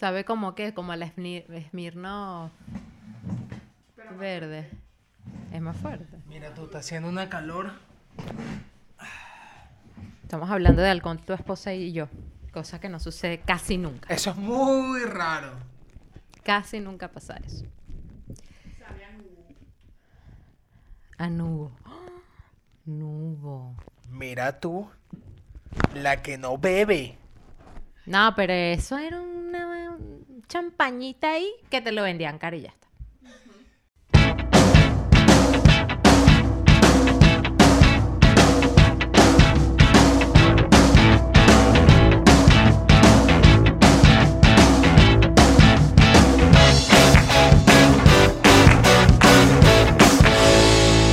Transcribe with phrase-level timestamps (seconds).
[0.00, 1.04] Sabe como que, como el
[1.68, 2.50] Smirno
[4.18, 4.70] verde.
[5.52, 6.16] Es más fuerte.
[6.26, 7.72] Mira, tú estás haciendo una calor.
[10.22, 12.08] Estamos hablando de alcohol, tu esposa y yo.
[12.50, 14.14] Cosa que no sucede casi nunca.
[14.14, 15.52] Eso es muy raro.
[16.44, 17.66] Casi nunca pasa eso.
[21.18, 21.72] A nubo.
[22.86, 23.76] Nubo.
[24.08, 24.88] Mira tú,
[25.94, 27.18] la que no bebe.
[28.06, 29.69] No, pero eso era una
[30.50, 32.88] champañita ahí que te lo vendían caro y ya está.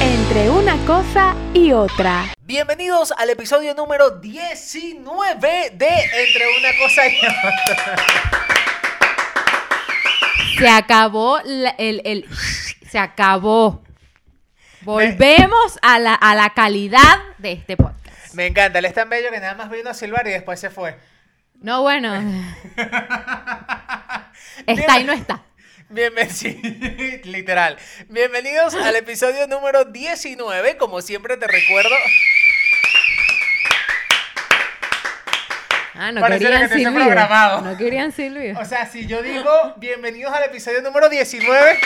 [0.02, 2.33] Entre una cosa y otra.
[2.41, 8.56] Bienvenidos al episodio número 19 de Entre una cosa y otra.
[10.57, 12.25] Se acabó la- el, el-
[12.89, 13.83] se acabó.
[14.81, 18.33] Volvemos a la, a la calidad de este podcast.
[18.33, 20.69] Me encanta, él es tan bello que nada más vino a silbar y después se
[20.69, 20.97] fue.
[21.61, 22.13] No, bueno.
[24.66, 25.44] Está y no está.
[25.89, 26.41] Bienvenidos,
[27.25, 27.78] literal.
[28.09, 30.78] Bienvenidos al episodio número 19.
[30.78, 31.95] Como siempre te recuerdo.
[36.00, 37.62] Ah, no querían que te programado.
[37.62, 38.59] No querían silbido.
[38.59, 41.80] O sea, si yo digo bienvenidos al episodio número 19,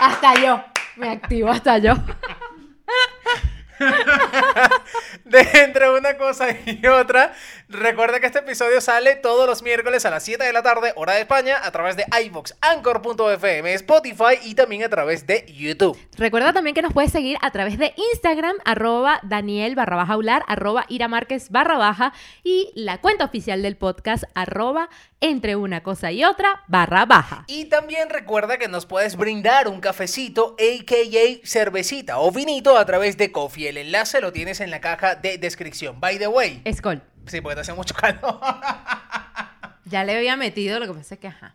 [0.00, 0.62] Hasta yo.
[0.96, 1.94] Me activo hasta yo.
[5.24, 7.34] de entre una cosa y otra,
[7.68, 11.14] recuerda que este episodio sale todos los miércoles a las 7 de la tarde, hora
[11.14, 15.98] de España, a través de iVoox, Anchor.fm, Spotify y también a través de YouTube.
[16.16, 20.44] Recuerda también que nos puedes seguir a través de Instagram, arroba Daniel barra baja Ular,
[20.46, 24.88] arroba Ira Márquez barra baja y la cuenta oficial del podcast, arroba
[25.20, 27.44] entre una cosa y otra barra baja.
[27.46, 31.46] Y también recuerda que nos puedes brindar un cafecito, a.k.a.
[31.46, 33.65] cervecita o vinito a través de Coffee.
[33.66, 36.00] El enlace lo tienes en la caja de descripción.
[36.00, 37.02] By the way, Escol.
[37.26, 38.40] sí, porque te hace mucho calor.
[39.88, 41.54] Ya le había metido, lo que pasa es que ajá.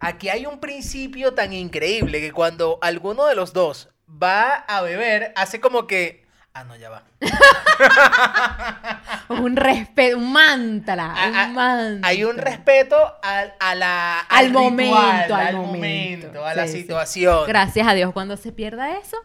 [0.00, 5.34] Aquí hay un principio tan increíble que cuando alguno de los dos va a beber,
[5.36, 6.24] hace como que...
[6.54, 7.02] Ah, no, ya va.
[9.28, 12.08] Un respeto, un mantra, Ah, ah, un mantra.
[12.08, 16.44] Hay un respeto al, a la, Al ritual, momento, al al momento.
[16.46, 16.80] a la sí.
[16.80, 17.44] situación.
[17.46, 19.16] Gracias a Dios, cuando se pierda eso,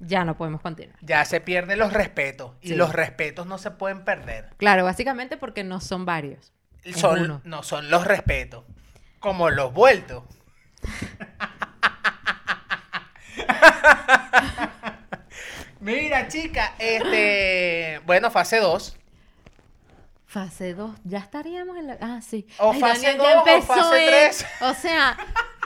[0.00, 0.96] ya no podemos continuar.
[1.02, 2.52] Ya se pierden los respetos.
[2.60, 2.74] Y Sí.
[2.74, 4.50] los respetos no se pueden perder.
[4.56, 6.52] Claro, básicamente porque no son varios.
[6.96, 8.64] Son, no son los respetos.
[9.20, 10.24] Como los vueltos.
[15.80, 18.00] Mira, chica, este.
[18.04, 18.96] Bueno, fase 2.
[20.26, 21.98] Fase 2, ya estaríamos en la...
[22.00, 22.46] Ah, sí.
[22.58, 23.26] O fase ya 2
[23.58, 24.46] o fase el- 3.
[24.60, 25.16] O sea,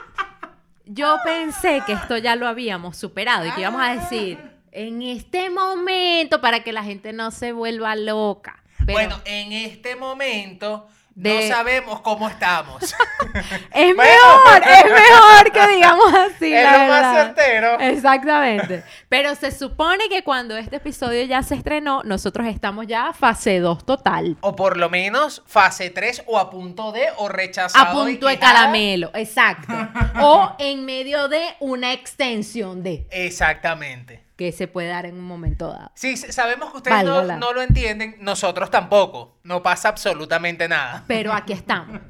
[0.85, 4.37] yo pensé que esto ya lo habíamos superado y que íbamos a decir,
[4.71, 8.61] en este momento, para que la gente no se vuelva loca.
[8.79, 12.83] Bueno, en este momento no sabemos cómo estamos.
[13.73, 13.95] es bueno.
[13.95, 17.25] mejor, es mejor que digamos así, es la lo más verdad.
[17.25, 17.79] certero.
[17.79, 18.83] Exactamente.
[19.07, 23.85] Pero se supone que cuando este episodio ya se estrenó, nosotros estamos ya fase 2
[23.85, 24.37] total.
[24.41, 27.85] O por lo menos fase 3 o a punto de o rechazado.
[27.85, 29.73] A punto de caramelo, exacto.
[30.21, 34.24] O en medio de una extensión de, Exactamente.
[34.35, 35.91] Que se puede dar en un momento dado.
[35.95, 39.39] Sí, sabemos que ustedes no, no lo entienden, nosotros tampoco.
[39.43, 41.03] No pasa absolutamente nada.
[41.07, 42.01] Pero aquí estamos,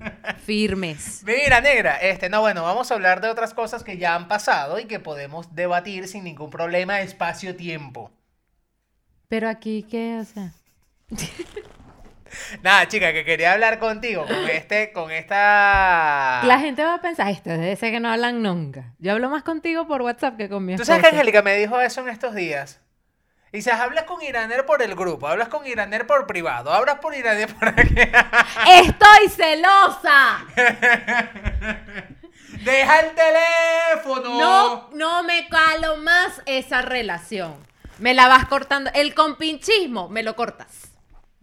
[0.44, 1.24] firmes.
[1.24, 4.80] Mira, negra, este, no, bueno, vamos a hablar de otras cosas que ya han pasado
[4.80, 8.12] y que podemos debatir sin ningún problema espacio-tiempo.
[9.28, 10.20] Pero aquí, ¿qué?
[10.20, 10.54] O sea,
[12.64, 16.42] Nada, chica, que quería hablar contigo con este, con esta...
[16.44, 18.94] la gente va a pensar, esto debe ser que no hablan nunca.
[19.00, 20.92] Yo hablo más contigo por WhatsApp que con mi Tú esposo.
[20.98, 22.82] sabes que Angélica me dijo eso en estos días.
[23.52, 27.54] Dices, hablas con Iraner por el grupo, hablas con Iraner por privado, hablas por Iraner
[27.54, 27.96] por aquí.
[28.68, 30.46] ¡Estoy celosa!
[32.66, 34.40] ¡Deja el teléfono!
[34.40, 37.56] No, no me calo más esa relación.
[38.00, 38.92] Me la vas cortando.
[38.94, 40.92] El compinchismo, me lo cortas.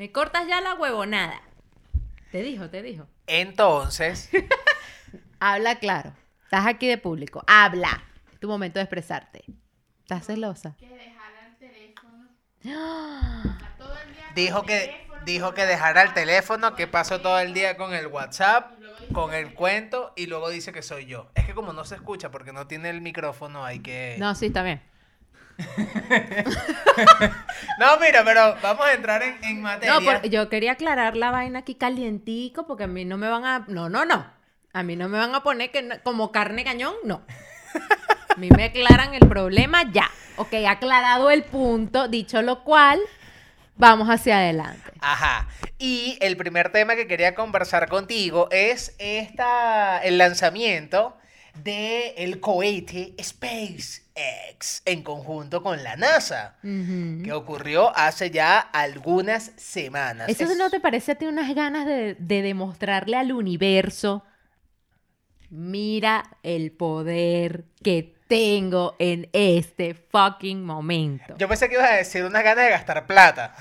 [0.03, 1.41] Me cortas ya la huevonada.
[2.33, 3.07] Te dijo, te dijo.
[3.29, 4.31] Entonces,
[5.39, 6.13] Habla claro.
[6.43, 7.45] Estás aquí de público.
[7.47, 8.03] Habla.
[8.33, 9.45] Es tu momento de expresarte.
[10.01, 10.75] ¿Estás celosa?
[14.35, 18.73] dijo que, dijo que dejara el teléfono, que pasó todo el día con el WhatsApp,
[19.13, 21.31] con el cuento, y luego dice que soy yo.
[21.37, 24.17] Es que como no se escucha porque no tiene el micrófono, hay que...
[24.19, 24.83] No, sí, está bien.
[27.79, 29.95] No, mira, pero vamos a entrar en, en materia.
[29.99, 33.45] No, por- yo quería aclarar la vaina aquí calientico porque a mí no me van
[33.45, 33.65] a...
[33.69, 34.27] No, no, no.
[34.73, 37.23] A mí no me van a poner que no- como carne cañón, no.
[38.29, 40.11] A mí me aclaran el problema ya.
[40.37, 43.01] Ok, aclarado el punto, dicho lo cual,
[43.77, 44.93] vamos hacia adelante.
[45.01, 45.49] Ajá.
[45.79, 51.17] Y el primer tema que quería conversar contigo es esta, el lanzamiento
[51.55, 53.15] del el cohete
[54.15, 60.29] SpaceX en conjunto con la NASA, que ocurrió hace ya algunas semanas.
[60.29, 64.25] ¿Eso Es- no te parece a ti unas ganas de, de demostrarle al universo?
[65.51, 71.35] Mira el poder que tengo en este fucking momento.
[71.37, 73.55] Yo pensé que ibas a decir unas ganas de gastar plata.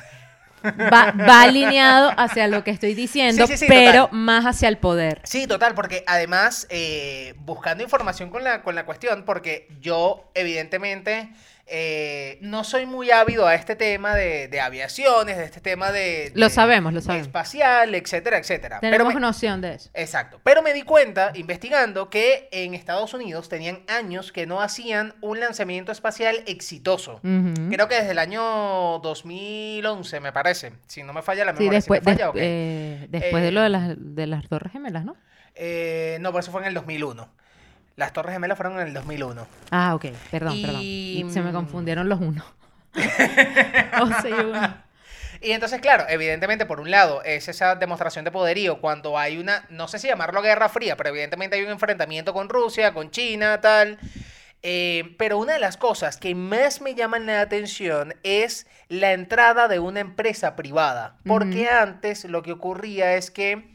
[0.63, 4.19] Va, va alineado hacia lo que estoy diciendo, Sí, sí, sí, pero total.
[4.19, 5.22] más hacia el poder.
[5.24, 11.30] Sí, total, porque además, eh, buscando información con la, con la cuestión, porque yo, evidentemente,
[11.68, 16.31] eh, no soy muy ávido a este tema de, de aviaciones, de este tema de,
[16.36, 17.28] Lo sabemos, lo sabemos.
[17.28, 18.80] espacial, etcétera, etcétera.
[18.81, 19.90] Pero Tenemos me- noción de eso.
[19.94, 20.40] Exacto.
[20.44, 25.40] Pero me di cuenta, investigando, que en Estados Unidos tenían años que no hacían un
[25.40, 27.19] lanzamiento espacial exitoso.
[27.22, 30.74] Creo que desde el año 2011, me parece.
[30.88, 31.78] Si no me falla la Sí, memoria.
[31.78, 32.38] después, si me falla, des- ok.
[32.40, 35.16] eh, después Eh, de lo de las, de las torres gemelas, ¿no?
[35.56, 37.30] Eh, no, por eso fue en el 2001.
[38.01, 39.48] Las Torres Gemelas fueron en el 2001.
[39.69, 40.81] Ah, ok, perdón, Y- perdón.
[40.81, 42.44] Y se me confundieron los unos.
[44.01, 44.74] 11 y uno.
[45.39, 49.65] Y entonces, claro, evidentemente, por un lado, es esa demostración de poderío cuando hay una,
[49.69, 53.62] no sé si llamarlo guerra fría, pero evidentemente hay un enfrentamiento con Rusia, con China,
[53.62, 54.00] tal.
[54.63, 59.68] Eh, pero una de las cosas que más me llaman la atención es la entrada
[59.68, 61.18] de una empresa privada.
[61.25, 63.71] Porque antes lo que ocurría es que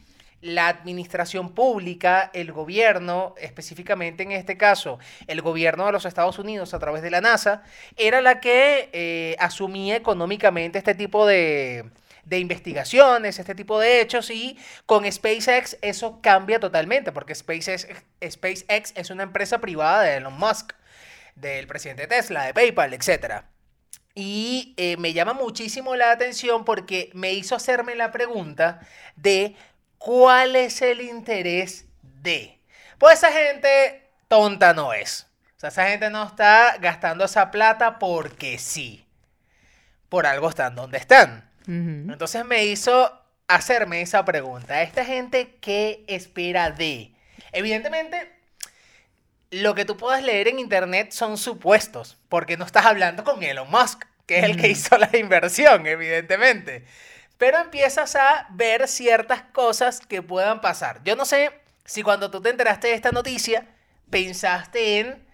[0.47, 6.73] la administración pública, el gobierno, específicamente en este caso, el gobierno de los Estados Unidos
[6.73, 7.63] a través de la NASA,
[7.95, 11.85] era la que eh, asumía económicamente este tipo de,
[12.29, 17.87] investigaciones, este tipo de hechos, y con SpaceX eso cambia totalmente, porque SpaceX,
[18.27, 20.73] SpaceX es una empresa privada de Elon Musk,
[21.35, 23.49] del presidente de Tesla, de PayPal, etcétera.
[24.19, 28.79] Y eh, me llama muchísimo la atención porque me hizo hacerme la pregunta
[29.15, 29.55] de
[29.97, 32.59] cuál es el interés de.
[32.97, 35.27] Pues esa gente tonta no es.
[35.55, 39.05] O sea, esa gente no está gastando esa plata porque sí.
[40.09, 41.49] Por algo están donde están.
[41.67, 43.11] Entonces me hizo
[43.47, 44.81] hacerme esa pregunta.
[44.81, 47.11] ¿Esta gente qué espera de?
[47.51, 48.31] Evidentemente,
[49.51, 53.69] lo que tú puedas leer en internet son supuestos, porque no estás hablando con Elon
[53.69, 56.85] Musk, que es el que hizo la inversión, evidentemente.
[57.37, 61.01] Pero empiezas a ver ciertas cosas que puedan pasar.
[61.03, 61.51] Yo no sé
[61.85, 63.65] si cuando tú te enteraste de esta noticia,
[64.09, 65.27] pensaste en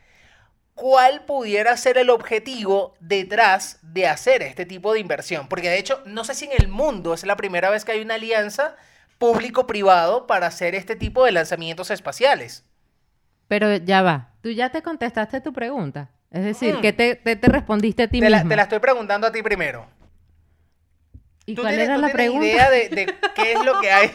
[0.76, 5.48] cuál pudiera ser el objetivo detrás de hacer este tipo de inversión.
[5.48, 8.02] Porque de hecho, no sé si en el mundo es la primera vez que hay
[8.02, 8.76] una alianza
[9.18, 12.66] público-privado para hacer este tipo de lanzamientos espaciales.
[13.48, 14.32] Pero ya va.
[14.42, 16.10] Tú ya te contestaste tu pregunta.
[16.32, 16.82] Es decir, Mm.
[16.82, 18.50] que te, te, te respondiste a ti Te la, mismo.
[18.50, 19.86] te la estoy preguntando a ti primero.
[21.46, 22.46] ¿Y ¿Tú cuál tienes, era la pregunta?
[22.46, 24.12] idea de, de qué es lo que hay?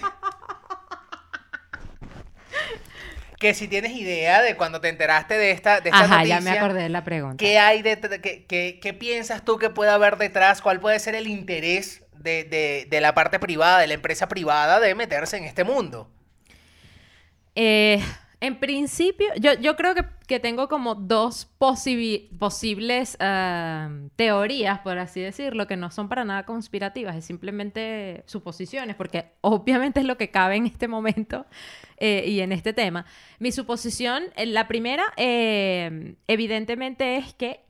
[3.38, 6.40] que si tienes idea de cuando te enteraste de esta, de esta Ajá, noticia, ya
[6.40, 7.36] me acordé de la pregunta.
[7.36, 10.60] ¿qué hay qué, qué- qué piensas tú que puede haber detrás?
[10.60, 14.80] ¿Cuál puede ser el interés de, de- de la parte privada, de la empresa privada
[14.80, 16.10] de meterse en este mundo?
[17.54, 18.02] Eh,
[18.40, 19.95] en principio, yo, creo
[20.26, 26.45] que, tengo como dos posibles ah, teorías, por así decirlo, que no son para nada
[26.45, 31.47] conspirativas, es simplemente suposiciones, porque obviamente es lo que cabe en este momento
[31.97, 33.07] eh, y en este tema.
[33.40, 37.67] Mi suposición, eh, la primera, eh, evidentemente es que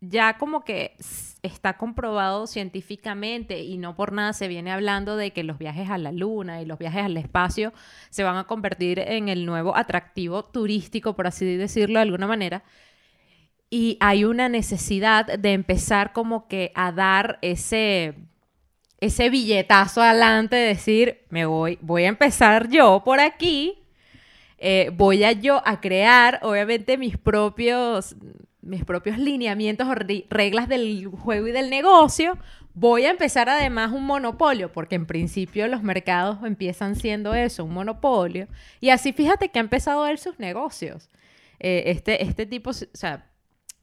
[0.00, 0.96] ya como que
[1.42, 5.98] está comprobado científicamente y no por nada se viene hablando de que los viajes a
[5.98, 7.72] la luna y los viajes al espacio
[8.10, 12.62] se van a convertir en el nuevo atractivo turístico, por así decirlo de alguna manera.
[13.70, 18.14] Y hay una necesidad de empezar como que a dar ese,
[19.00, 23.80] ese billetazo adelante, decir, me voy, voy a empezar yo por aquí
[24.62, 28.14] eh, voy a yo a crear, obviamente, mis propios,
[28.62, 32.38] mis propios lineamientos o reglas del juego y del negocio.
[32.74, 37.74] Voy a empezar además un monopolio, porque en principio los mercados empiezan siendo eso, un
[37.74, 38.46] monopolio.
[38.80, 41.08] Y así fíjate que ha empezado a ver sus negocios.
[41.58, 43.26] Eh, este, este tipo, o sea,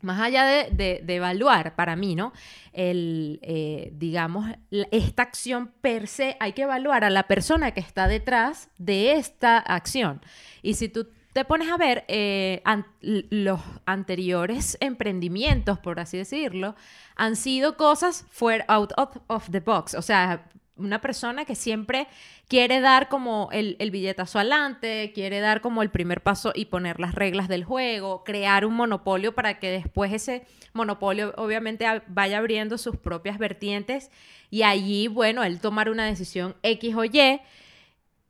[0.01, 2.31] más allá de, de- evaluar, para mí, ¿no?
[2.71, 4.47] El, eh, digamos,
[4.91, 9.57] esta acción per se, hay que evaluar a la persona que está detrás de esta
[9.57, 10.21] acción.
[10.61, 12.63] Y si tú te pones a ver eh,
[12.99, 16.75] los anteriores emprendimientos, por así decirlo,
[17.15, 18.91] han sido cosas fuera out
[19.27, 19.93] of, the box.
[19.93, 22.07] O sea, una persona que siempre
[22.47, 26.99] quiere dar como el, el billetazo adelante, quiere dar como el primer paso y poner
[26.99, 32.79] las reglas del juego, crear un monopolio para que después ese monopolio obviamente vaya abriendo
[32.79, 34.09] sus propias vertientes
[34.49, 37.41] y allí, bueno, él tomar una decisión X o Y,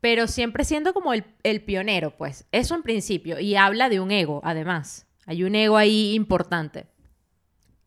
[0.10, 2.46] pero siempre siendo como el, el pionero, pues.
[2.54, 3.42] Eso en principio.
[3.42, 5.06] Y habla de un ego, además.
[5.26, 6.86] Hay un ego ahí importante.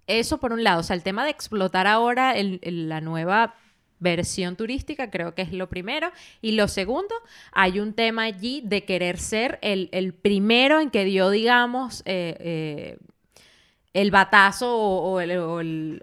[0.07, 0.81] Eso por un lado.
[0.81, 2.61] O sea, el tema de explotar ahora el-
[2.91, 3.55] la nueva
[4.01, 6.13] versión turística creo que es lo primero.
[6.43, 7.15] Y lo segundo,
[7.53, 12.37] hay un tema allí de querer ser el, el primero en que dio, digamos, eh,
[12.39, 12.99] eh,
[13.95, 16.03] el batazo o el-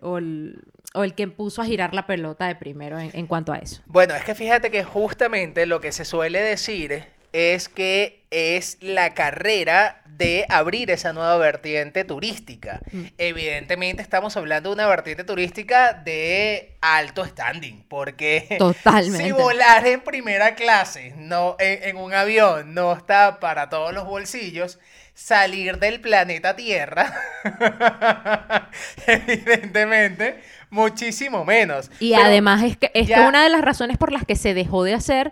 [0.98, 3.82] o el que puso a girar la pelota de primero en- en cuanto a eso.
[3.86, 9.14] Bueno, es que fíjate que justamente lo que se suele decir es que es la
[9.14, 12.80] carrera de abrir esa nueva vertiente turística.
[12.92, 13.04] Mm.
[13.20, 19.24] Evidentemente estamos hablando de una vertiente turística de alto standing, porque Totalmente.
[19.26, 24.06] si volar en primera clase, no en, en un avión, no está para todos los
[24.06, 24.80] bolsillos,
[25.18, 27.12] salir del planeta Tierra,
[29.08, 31.90] evidentemente, muchísimo menos.
[32.00, 34.36] Y Pero- además es que esta ya- es una de las razones por las que
[34.36, 35.32] se dejó de hacer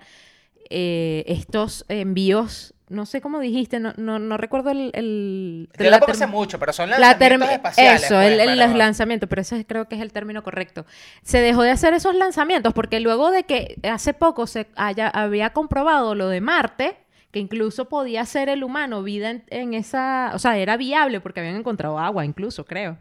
[0.70, 4.92] eh, estos envíos, no sé cómo dijiste, no, no, no recuerdo el...
[4.94, 8.04] el Yo la sé mucho, pero son la lanzamientos term- espaciales.
[8.04, 10.86] Eso, pues, el, el- pero- los lanzamientos, pero ese creo que es el término correcto.
[11.24, 15.52] Se dejó de hacer esos lanzamientos porque luego de que hace poco se haya, había
[15.52, 16.98] comprobado lo de Marte,
[17.36, 21.42] que incluso podía ser el humano vida en, en esa, o sea, era viable porque
[21.42, 22.98] habían encontrado agua incluso, creo.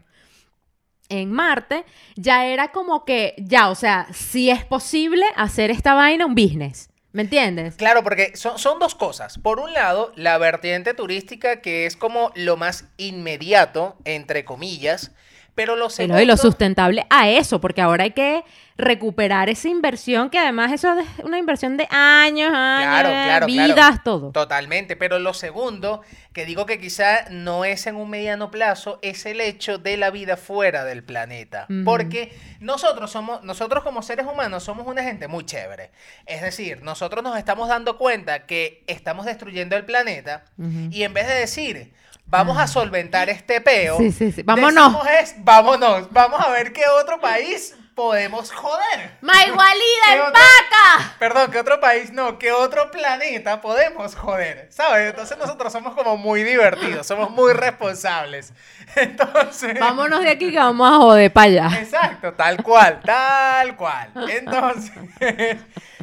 [1.07, 1.85] En Marte
[2.17, 6.89] ya era como que, ya, o sea, si es posible hacer esta vaina un business,
[7.13, 7.77] ¿me entiendes?
[7.77, 9.37] Claro, porque son, son dos cosas.
[9.37, 15.13] Por un lado, la vertiente turística, que es como lo más inmediato, entre comillas,
[15.55, 16.21] pero lo Pero segundo...
[16.21, 18.43] y lo sustentable a eso, porque ahora hay que
[18.77, 23.73] recuperar esa inversión, que además eso es una inversión de años, años, Claro, claro, vidas,
[23.73, 24.01] claro.
[24.03, 24.31] todo.
[24.31, 26.01] Totalmente, pero lo segundo,
[26.33, 30.09] que digo que quizá no es en un mediano plazo, es el hecho de la
[30.09, 31.67] vida fuera del planeta.
[31.85, 35.91] Porque nosotros somos, nosotros como seres humanos somos una gente muy chévere.
[36.25, 40.43] Es decir, nosotros nos estamos dando cuenta que estamos destruyendo el planeta
[40.91, 41.93] y en vez de decir,
[42.25, 44.43] vamos a solventar este peo, Sí, sí, sí.
[44.43, 44.97] Vámonos.
[45.21, 49.17] es, vámonos, vamos a ver qué otro país podemos joder.
[49.21, 51.15] ¡Maigualida ¿Qué en vaca!
[51.17, 55.09] Perdón, que otro país no, que otro planeta podemos joder, ¿sabes?
[55.09, 58.53] Entonces nosotros somos como muy divertidos, somos muy responsables.
[58.95, 59.79] Entonces...
[59.79, 61.79] Vámonos de aquí que vamos a joder para allá.
[61.79, 64.11] Exacto, tal cual, tal cual.
[64.29, 64.93] Entonces,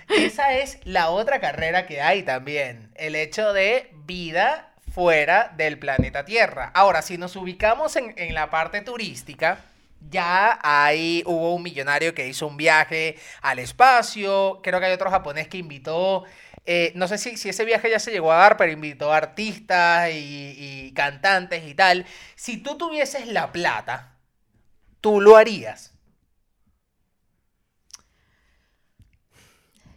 [0.08, 6.25] esa es la otra carrera que hay también, el hecho de vida fuera del planeta
[6.25, 6.70] Tierra.
[6.75, 9.58] Ahora, si nos ubicamos en, en la parte turística,
[10.11, 15.11] ya hay, hubo un millonario que hizo un viaje al espacio, creo que hay otro
[15.11, 16.25] japonés que invitó,
[16.66, 19.16] eh, no sé si, si ese viaje ya se llegó a dar, pero invitó a
[19.16, 22.06] artistas y, y cantantes y tal.
[22.37, 24.16] Si tú tuvieses la plata,
[25.00, 25.92] tú lo harías.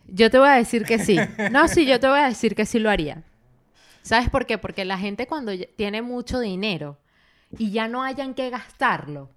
[0.07, 1.17] Yo te voy a decir que sí.
[1.51, 3.24] No, sí, yo te voy a decir que sí lo haría.
[4.01, 4.57] ¿Sabes por qué?
[4.57, 7.00] Porque la gente cuando tiene mucho dinero
[7.57, 9.34] y ya no hayan que gastarlo,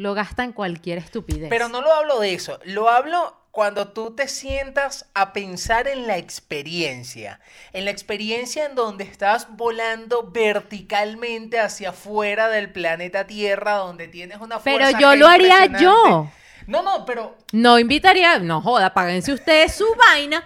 [0.00, 1.50] lo gasta en cualquier estupidez.
[1.50, 6.06] Pero no lo hablo de eso, lo hablo cuando tú te sientas a pensar en
[6.06, 7.38] la experiencia,
[7.74, 14.38] en la experiencia en donde estás volando verticalmente hacia afuera del planeta Tierra, donde tienes
[14.38, 16.30] una Pero fuerza yo G lo haría yo.
[16.66, 20.42] No, no, pero No invitaría, no joda, páguense ustedes su vaina.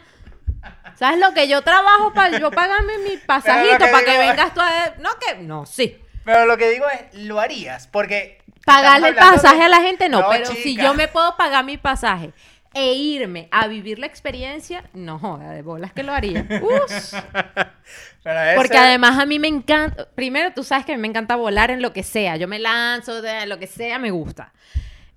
[0.96, 4.60] ¿Sabes lo que yo trabajo para yo pagarme mi pasajito que para que vengas tú
[4.60, 4.94] a...
[4.98, 5.36] No, que...
[5.42, 5.96] No, sí.
[6.24, 10.08] pero lo que digo es, lo harías, porque Pagarle el pasaje de- a la gente
[10.08, 12.32] no, No, pero si yo me puedo pagar mi pasaje
[12.72, 16.44] e irme a vivir la experiencia, no joda, de bolas que lo haría.
[18.22, 21.08] Pero ese- Porque además a mí me encanta, primero tú sabes que a mí me
[21.08, 24.52] encanta volar en lo que sea, yo me lanzo de lo que sea, me gusta.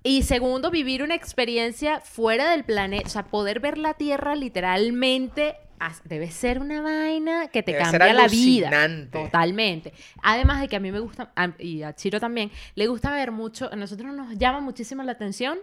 [0.02, 5.56] Y segundo, vivir una experiencia fuera del planeta, o sea, poder ver la Tierra literalmente
[6.04, 8.70] debe ser una vaina que te Debe cambia la vida.
[9.10, 9.92] Totalmente.
[10.22, 13.72] Además de que a mí me gusta, y a Chiro también, le gusta ver mucho,
[13.72, 15.58] a nosotros nos llama muchísimo la atención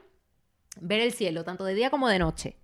[0.80, 2.58] ver el cielo, tanto de día como de noche.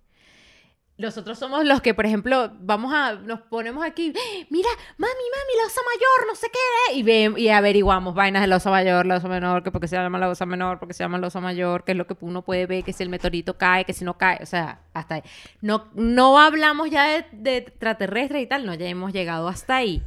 [0.98, 4.46] Nosotros somos los que, por ejemplo, vamos a, nos ponemos aquí, ¡Ah!
[4.50, 4.68] mira,
[4.98, 8.56] mami, mami, la osa mayor, no sé qué, y, ve, y averiguamos vainas de la
[8.56, 11.18] osa mayor, la osa menor, que porque se llama la osa menor, porque se llama
[11.18, 13.84] la osa mayor, que es lo que uno puede ver, que si el meteorito cae,
[13.86, 15.22] que si no cae, o sea, hasta ahí.
[15.62, 20.02] No, no hablamos ya de extraterrestres y tal, no, ya hemos llegado hasta ahí.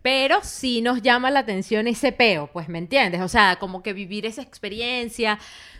[0.00, 3.20] Pero sí nos llama la atención ese peo, pues, ¿me entiendes?
[3.20, 5.38] O sea, como que vivir esa experiencia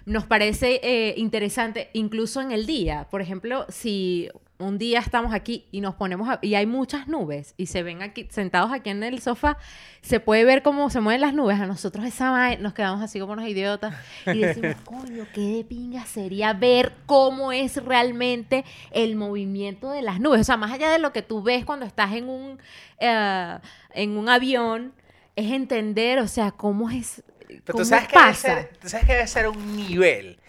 [0.08, 3.06] nos parece eh, interesante, incluso en el día.
[3.10, 4.28] Por ejemplo, si
[4.60, 8.02] un día estamos aquí y nos ponemos a- y hay muchas nubes y se ven
[8.02, 9.56] aquí sentados aquí en el sofá,
[10.00, 11.60] se puede ver cómo se mueven las nubes.
[11.60, 13.94] A nosotros esa vaina nos quedamos así como unos idiotas
[14.26, 20.18] y decimos, coño, qué de pinga sería ver cómo es realmente el movimiento de las
[20.18, 20.40] nubes.
[20.40, 22.58] O sea, más allá de lo que tú ves cuando estás en un,
[22.98, 23.58] eh,
[23.94, 24.92] en un avión,
[25.36, 27.22] es entender, o sea, cómo es...
[27.48, 30.40] Pero cómo tú sabes, que ser, tú sabes que debe ser un nivel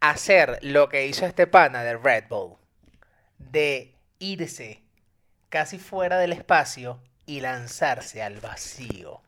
[0.00, 2.56] hacer lo que hizo este pana de Red Bull,
[3.38, 4.82] de irse
[5.48, 9.22] casi fuera del espacio y lanzarse al vacío.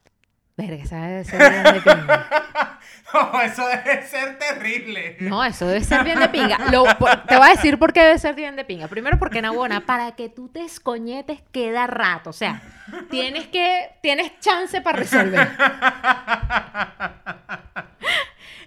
[0.58, 2.28] Verga, esa debe ser bien de pinga.
[3.14, 5.16] No, eso debe ser terrible.
[5.20, 6.58] No, eso debe ser bien de pinga.
[6.70, 8.86] Lo- por- te voy a decir por qué debe ser bien de pinga.
[8.86, 12.28] Primero porque, Nabona, para que tú te escoñetes queda rato.
[12.28, 12.60] O sea,
[13.08, 15.48] tienes que, tienes chance para resolver.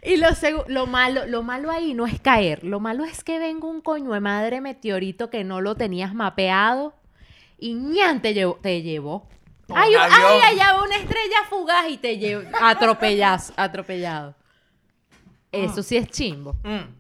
[0.01, 0.29] Y lo,
[0.67, 2.63] lo, malo, lo malo ahí no es caer.
[2.63, 6.95] Lo malo es que venga un coño de madre meteorito que no lo tenías mapeado
[7.59, 8.55] y ñan te llevó.
[8.55, 9.27] Te llevó.
[9.71, 10.43] Un Ay, un- ay, avión.
[10.43, 13.43] allá una estrella fugaz y te llevó atropellado.
[13.57, 14.35] atropellado.
[15.51, 16.53] Eso sí es chimbo.
[16.63, 16.99] Mm.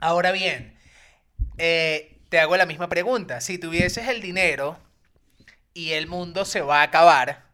[0.00, 0.76] Ahora bien,
[1.58, 3.40] eh, te hago la misma pregunta.
[3.40, 4.76] Si tuvieses el dinero
[5.74, 7.44] y el mundo se va a acabar,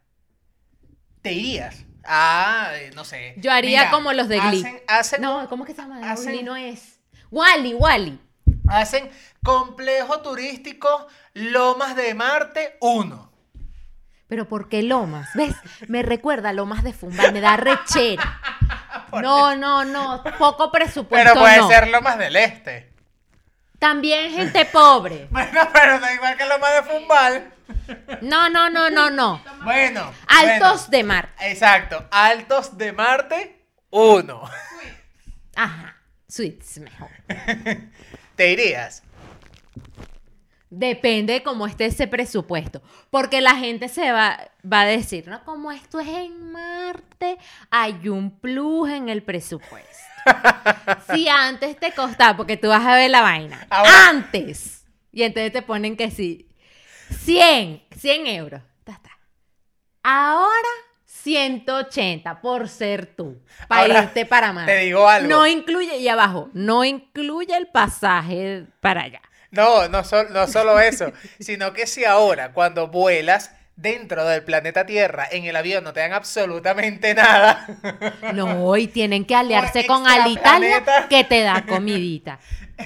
[1.21, 1.83] ¿te irías?
[2.03, 3.35] Ah, eh, no sé.
[3.37, 4.59] Yo haría Mira, como los de Glee.
[4.61, 5.99] Hacen, hacen, No, ¿cómo que se llama?
[6.11, 6.99] hacen- Glee no es.
[7.29, 8.19] Wally, Wally.
[8.69, 9.09] hacen
[9.43, 13.26] complejo turístico Lomas de Marte 1.
[14.27, 15.29] Pero ¿por qué Lomas?
[15.35, 15.55] ¿Ves?
[15.87, 18.41] Me recuerda a Lomas de Fumbal, me da rechera.
[19.21, 21.67] No, no, no, poco presupuesto Pero puede no.
[21.69, 22.91] ser Lomas del Este.
[23.79, 25.27] También gente pobre.
[25.31, 27.53] Bueno, pero da igual que Lomas de Fumbal.
[28.21, 29.41] No, no, no, no, no.
[29.63, 30.11] Bueno.
[30.27, 31.29] Altos de mar.
[31.37, 32.05] bueno, exacto.
[32.11, 34.41] Altos de Marte 1.
[35.55, 35.95] Ajá.
[36.27, 37.09] Suites mejor.
[38.35, 39.03] ¿Te irías?
[40.69, 42.81] Depende de cómo esté ese presupuesto.
[43.09, 44.37] Porque la gente se va,
[44.71, 45.43] va a decir, ¿no?
[45.45, 47.37] Como esto es en Marte,
[47.71, 49.87] hay un plus en el presupuesto.
[51.13, 53.65] si antes te costaba, porque tú vas a ver la vaina.
[53.69, 54.85] Ahora- Antes.
[55.13, 56.49] Y entonces te ponen que sí.
[57.23, 58.61] 100, 100 euros.
[58.83, 59.17] Ta, ta.
[60.03, 60.67] Ahora
[61.05, 63.41] 180 por ser tú.
[63.67, 64.71] Para Ahora, irte para Marte.
[64.73, 65.27] te digo algo.
[65.29, 69.21] No incluye, y abajo, no incluye el pasaje para allá.
[69.51, 74.85] No, no, sol- no solo eso, sino que si ahora cuando vuelas dentro del planeta
[74.87, 77.65] Tierra en el avión no te dan absolutamente nada,
[78.33, 82.39] No, y tienen que aliarse Por con Alitalia que te da comidita.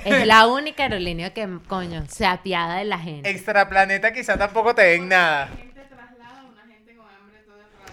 [0.06, 3.30] Es la única aerolínea que, coño, se apiada de la gente.
[3.30, 5.50] extraplaneta quizá tampoco te den nada.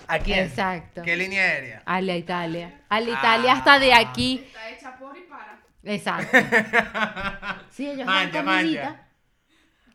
[0.08, 0.14] a.
[0.14, 0.38] ¿A quién?
[0.40, 1.02] Exacto.
[1.02, 1.82] ¿Qué línea aérea?
[1.84, 2.80] Alitalia.
[2.88, 3.56] Alitalia Ah.
[3.58, 4.42] hasta de aquí.
[4.46, 5.58] Está hecha por y para.
[5.84, 6.36] Exacto.
[7.70, 8.82] Sí, ellos Manja, dan comidita.
[8.84, 9.04] manja.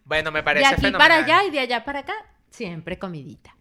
[0.05, 0.99] Bueno, me De parece aquí fenomenal.
[0.99, 2.13] para allá y de allá para acá,
[2.49, 3.55] siempre comidita.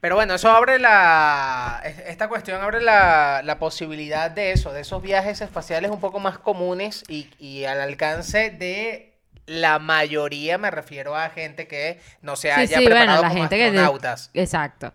[0.00, 1.80] Pero bueno, eso abre la.
[1.84, 6.18] es- Esta cuestión abre la, la posibilidad de eso, de esos viajes espaciales un poco
[6.20, 12.36] más comunes y, y al alcance de la mayoría, me refiero a gente que no
[12.36, 13.62] se haya sí, bueno, preparado la como gente que...
[13.62, 14.30] de- astronautas.
[14.34, 14.92] Exacto.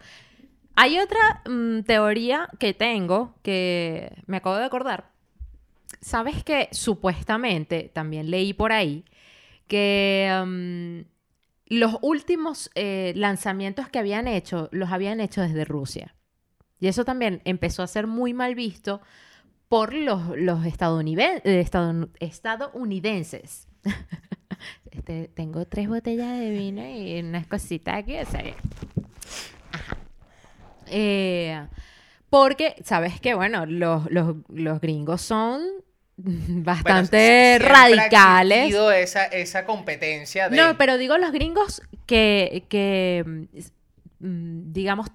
[0.76, 5.06] Hay otra mm, teoría que tengo que me acabo de acordar.
[6.02, 9.06] Sabes que supuestamente, también leí por ahí,
[9.68, 11.02] que mm,
[11.76, 16.16] los últimos eh, lanzamientos que habían hecho, los habían hecho desde Rusia.
[16.80, 19.02] Y eso también empezó a ser muy mal visto
[19.68, 21.44] por los, los estadounidenses.
[22.20, 23.68] estadounidenses.
[24.92, 28.56] Este, tengo tres botellas de vino y unas cositas aquí, o que-.
[30.88, 31.68] Eh,
[32.32, 33.36] porque, ¿sabes qué?
[33.36, 35.62] Bueno, los, los, los gringos son
[36.24, 38.58] Bueno, bastante ha radicales.
[38.58, 40.58] existido esa, esa competencia de.
[40.58, 43.48] No, pero digo los gringos que, que
[44.20, 45.10] mm, digamos,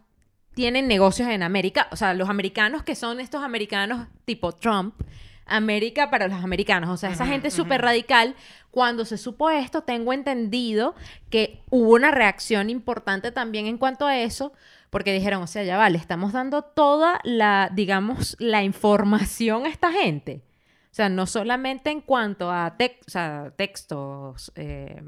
[0.54, 1.88] tienen negocios en América.
[1.90, 4.94] O sea, los americanos que son estos americanos tipo Trump.
[5.44, 6.88] América para los americanos.
[6.88, 8.36] O sea, esa gente súper radical.
[8.70, 10.94] Cuando se supo esto, tengo entendido
[11.30, 14.52] que hubo una reacción importante también en cuanto a eso.
[14.88, 19.90] Porque dijeron, o sea, ya vale, estamos dando toda la, digamos, la información a esta
[19.90, 20.42] gente.
[20.92, 25.02] O sea, no solamente en cuanto a textos, eh,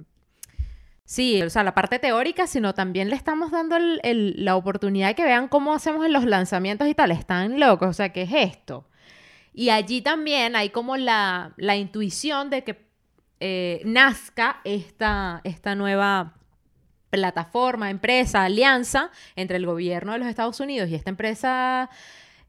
[1.04, 5.24] sí, o sea, la parte teórica, sino también le estamos dando la oportunidad de que
[5.24, 7.10] vean cómo hacemos en los lanzamientos y tal.
[7.10, 8.88] Están locos, o sea, ¿qué es esto?
[9.52, 12.88] Y allí también hay como la, la intuición de que
[13.40, 16.32] eh, nazca esta, esta nueva
[17.10, 21.90] plataforma, empresa, alianza entre el gobierno de los Estados Unidos y esta empresa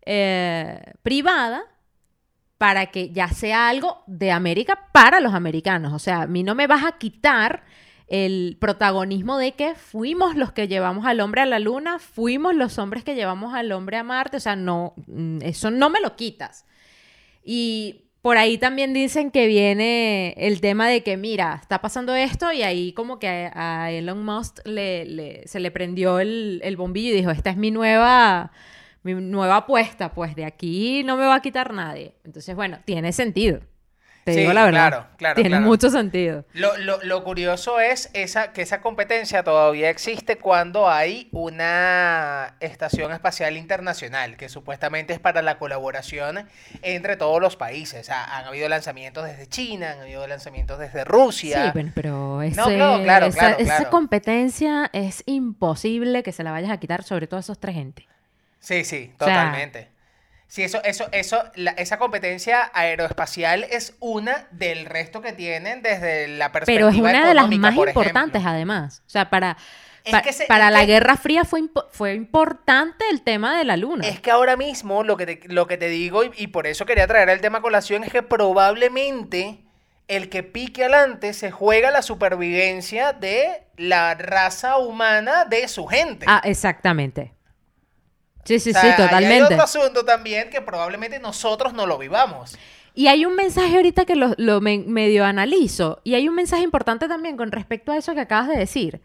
[0.06, 1.66] eh, privada
[2.58, 5.94] para que ya sea algo de América para los americanos.
[5.94, 7.64] O sea, a mí no me vas a quitar
[8.08, 12.78] el protagonismo de que fuimos los que llevamos al hombre a la luna, fuimos los
[12.78, 16.16] hombres que llevamos al hombre a Marte, o sea, no, mm, eso no me lo
[16.16, 16.66] quitas.
[17.44, 22.52] Y por ahí también dicen que viene el tema de que, mira, está pasando esto
[22.52, 27.32] y ahí como que a Elon Musk le, se le prendió el bombillo y dijo,
[27.32, 28.52] esta es mi nueva,
[29.06, 32.16] mi nueva apuesta, pues de aquí no me va a quitar nadie.
[32.26, 33.60] Entonces, bueno, tiene sentido.
[34.24, 34.90] Te Sí, digo la verdad.
[34.90, 35.66] claro, claro, Tiene claro.
[35.68, 36.46] mucho sentido.
[36.54, 43.12] Lo, lo- lo curioso es esa, que esa competencia todavía existe cuando hay una estación
[43.12, 46.48] espacial internacional, que supuestamente es para la colaboración
[46.82, 48.10] entre todos los países.
[48.10, 51.72] Ha- han habido lanzamientos desde China, han habido lanzamientos desde Rusia.
[51.72, 56.50] Sí, pero ese- No, claro, claro, esa, claro, esa competencia es imposible que se la
[56.52, 58.08] vayas a quitar, sobre todo a esos tres gente.
[58.66, 59.90] Sí, sí, O sea- totalmente.
[60.48, 66.28] Sí, eso, eso, eso, la- esa competencia aeroespacial es una del resto que tienen desde
[66.28, 67.90] la perspectiva Pero es una de las más ejemplo.
[67.90, 69.02] importantes, además.
[69.06, 69.58] O sea, para,
[70.04, 73.66] Es que se- para la que- Guerra Fría fue, impo- fue importante el tema de
[73.66, 74.08] la Luna.
[74.08, 76.86] Es que ahora mismo lo que te, lo que te digo, y, y por eso
[76.86, 79.62] quería traer el tema a colación, es que probablemente
[80.08, 86.26] el que pique adelante se juega la supervivencia de la raza humana de su gente.
[86.30, 87.34] Ah, exactamente.
[88.46, 89.44] Sí, sí, O sea, sí, ahí Hay totalmente.
[89.54, 92.58] otro asunto también que probablemente nosotros no lo vivamos.
[92.94, 96.00] Y hay un mensaje ahorita que lo, lo me- medio analizo.
[96.06, 99.02] Y hay un mensaje importante también con respecto a eso que acabas de decir.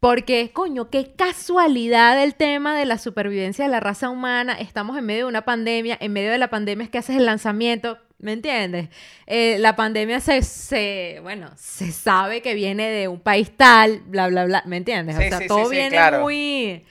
[0.00, 4.54] Porque, coño, qué casualidad el tema de la supervivencia de la raza humana.
[4.58, 5.96] Estamos en medio de una pandemia.
[6.00, 7.98] En medio de la pandemia es que haces el lanzamiento.
[8.18, 8.88] ¿Me entiendes?
[9.26, 14.28] Eh, la pandemia se, se, bueno, se sabe que viene de un país tal, bla,
[14.28, 14.62] bla, bla.
[14.66, 15.16] ¿Me entiendes?
[15.16, 16.20] Sí, o sea, sí, todo sí, viene claro.
[16.22, 16.84] muy...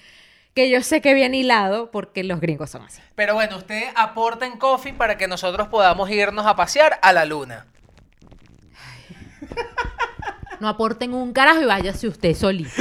[0.55, 3.01] Que yo sé que viene hilado porque los gringos son así.
[3.15, 7.65] Pero bueno, ustedes aporten coffee para que nosotros podamos irnos a pasear a la luna.
[10.61, 12.71] No aporten un carajo y váyase usted solito.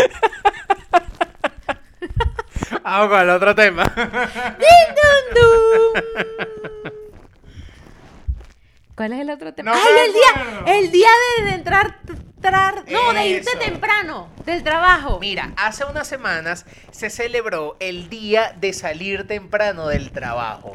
[2.85, 3.93] Vamos con el otro tema.
[8.95, 9.73] ¿Cuál es el otro tema?
[9.73, 10.77] No ¡Ay, el día!
[10.79, 11.09] El día
[11.39, 11.53] de, de
[12.49, 13.59] entrar, trar- no, de irte Eso.
[13.59, 15.19] temprano del trabajo.
[15.21, 20.75] Mira, hace unas semanas se celebró el día de salir temprano del trabajo.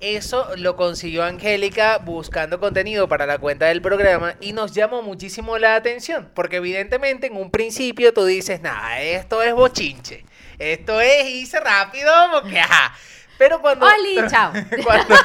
[0.00, 5.56] Eso lo consiguió Angélica buscando contenido para la cuenta del programa y nos llamó muchísimo
[5.56, 10.24] la atención, porque evidentemente en un principio tú dices, nada, esto es bochinche,
[10.58, 12.94] esto es irse rápido, porque ajá.
[13.38, 13.86] Pero cuando...
[13.86, 14.52] Oli, chao.
[14.84, 15.14] cuando-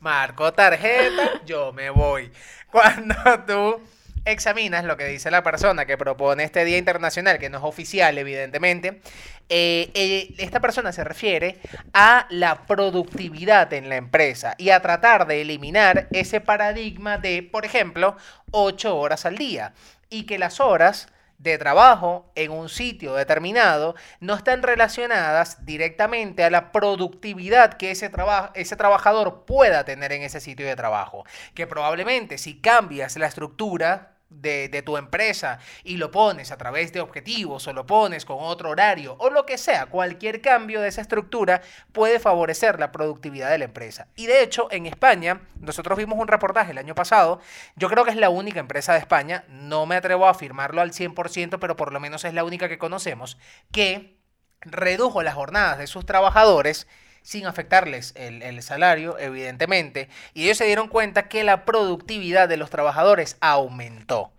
[0.00, 2.30] Marco tarjeta, yo me voy.
[2.70, 3.14] Cuando
[3.46, 3.80] tú
[4.24, 8.18] examinas lo que dice la persona que propone este Día Internacional, que no es oficial,
[8.18, 9.00] evidentemente,
[9.48, 11.58] eh, eh, esta persona se refiere
[11.92, 17.64] a la productividad en la empresa y a tratar de eliminar ese paradigma de, por
[17.64, 18.16] ejemplo,
[18.50, 19.72] ocho horas al día
[20.08, 21.08] y que las horas
[21.40, 28.10] de trabajo en un sitio determinado no están relacionadas directamente a la productividad que ese,
[28.54, 31.24] ese trabajador pueda tener en ese sitio de trabajo.
[31.54, 37.00] Que probablemente si cambias la estructura de, tu empresa y lo pones a través de
[37.00, 41.02] objetivos o lo pones con otro horario o lo que sea, cualquier cambio de esa
[41.02, 41.60] estructura
[41.92, 44.08] puede favorecer la productividad de la empresa.
[44.16, 47.40] Y de hecho, en España, nosotros vimos un reportaje el año pasado,
[47.76, 50.92] yo creo que es la única empresa de España, no me atrevo a afirmarlo al
[50.92, 53.38] 100%, pero por lo menos es la única que conocemos,
[53.72, 54.18] que
[54.60, 56.86] redujo las jornadas de sus trabajadores
[57.22, 62.70] sin afectarles el, salario, evidentemente, y ellos se dieron cuenta que la productividad de los
[62.70, 64.30] trabajadores aumentó.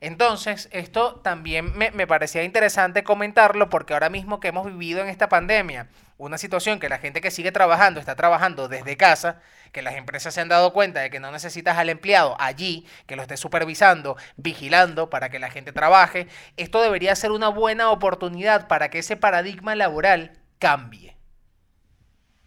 [0.00, 5.08] Entonces, esto también me, me parecía interesante comentarlo porque ahora mismo que hemos vivido en
[5.08, 5.86] esta pandemia,
[6.18, 9.40] una situación que la gente que sigue trabajando está trabajando desde casa,
[9.72, 13.16] que las empresas se han dado cuenta de que no necesitas al empleado allí, que
[13.16, 18.68] lo esté supervisando, vigilando para que la gente trabaje, esto debería ser una buena oportunidad
[18.68, 21.16] para que ese paradigma laboral cambie.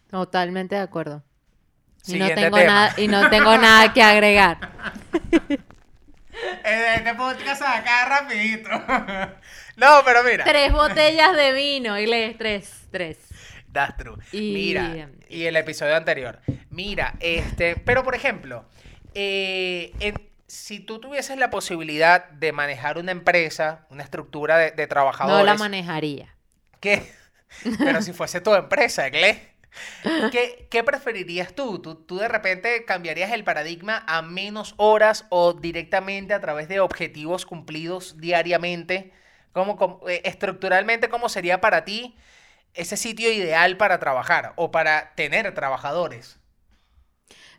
[0.10, 1.24] Totalmente de acuerdo.
[2.08, 2.63] Y no, tengo tema.
[2.63, 4.58] nada, y no tengo nada que agregar.
[6.63, 8.70] Este podcast se acá rapidito.
[9.78, 10.44] no, pero mira.
[10.44, 13.18] Tres botellas de vino, Iglesias, tres, tres.
[13.72, 14.18] That's true.
[14.32, 16.39] Y- Mira, y el episodio anterior.
[16.70, 18.65] Mira, este, pero por ejemplo,
[19.13, 24.88] eh, en- si tú tuvieses la posibilidad de manejar una empresa, una estructura de, de
[24.88, 25.39] trabajadores.
[25.39, 26.36] No la manejaría.
[26.80, 27.12] ¿Qué?
[27.80, 29.55] Pero si fuese tu empresa, ¿qué?
[30.70, 31.80] ¿Qué, preferirías tú?
[31.80, 31.96] tú?
[31.96, 37.46] ¿Tú de repente cambiarías el paradigma a menos horas o directamente a través de objetivos
[37.46, 39.12] cumplidos diariamente?
[39.52, 42.16] ¿Cómo, eh, estructuralmente, cómo sería para ti
[42.74, 46.40] ese sitio ideal para trabajar o para tener trabajadores?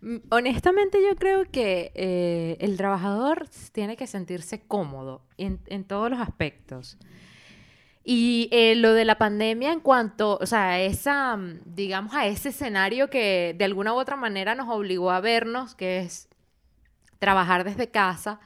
[0.03, 6.21] Mm, Honestamente, yo creo que eh, el trabajador tiene que sentirse cómodo en todos los
[6.21, 6.99] aspectos.
[8.09, 12.51] Y eh, lo de la pandemia en cuanto, o sea, esa, mm, digamos, a ese
[12.51, 16.29] escenario que de alguna u otra manera nos obligó a vernos, que es
[17.19, 18.39] trabajar desde casa,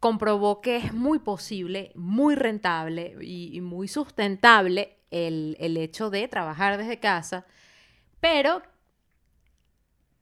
[0.00, 6.28] comprobó que es muy posible, muy rentable y, y muy sustentable el, el hecho de
[6.28, 7.46] trabajar desde casa,
[8.20, 8.60] pero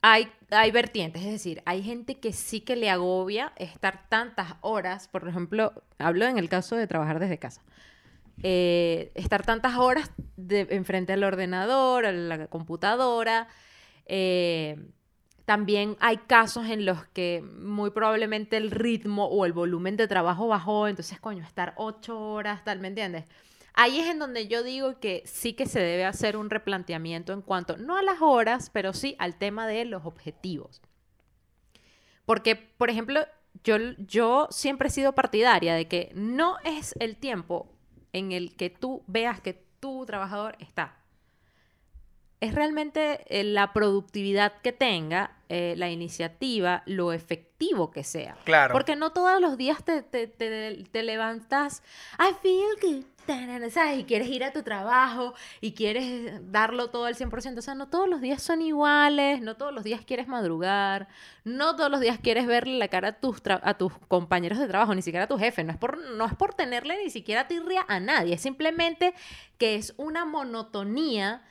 [0.02, 5.08] hay, hay vertientes, es decir, hay gente que sí que le agobia estar tantas horas,
[5.08, 7.62] por ejemplo, hablo en el caso de trabajar desde casa,
[8.42, 13.48] eh, estar tantas horas enfrente al ordenador, a la computadora.
[14.06, 14.76] eh,
[15.46, 20.48] también hay casos en los que muy probablemente el ritmo o el volumen de trabajo
[20.48, 23.26] bajó, entonces, coño, estar ocho horas, tal, ¿me entiendes?
[23.72, 27.42] Ahí es en donde yo digo que sí que se debe hacer un replanteamiento en
[27.42, 30.82] cuanto, no a las horas, pero sí al tema de los objetivos.
[32.24, 33.20] Porque, por ejemplo,
[33.62, 37.75] yo, yo siempre he sido partidaria de que no es el tiempo
[38.16, 40.96] en el que tú veas que tu trabajador está.
[42.40, 48.36] Es realmente eh, la productividad que tenga, eh, la iniciativa, lo efectivo que sea.
[48.44, 48.72] Claro.
[48.74, 51.82] Porque no todos los días te, te- te- te levantas,
[52.18, 53.04] I feel good,
[53.70, 53.98] ¿sabes?
[53.98, 57.58] Y quieres ir a tu trabajo y quieres darlo todo al 100%.
[57.58, 61.08] O sea, no todos los días son iguales, no todos los días quieres madrugar,
[61.44, 64.94] no todos los días quieres verle la cara a tus, a tus compañeros de trabajo,
[64.94, 65.64] ni siquiera a tu jefe.
[65.64, 69.14] No es, por, no es por tenerle ni siquiera tirria a nadie, es simplemente
[69.58, 71.42] que es una monotonía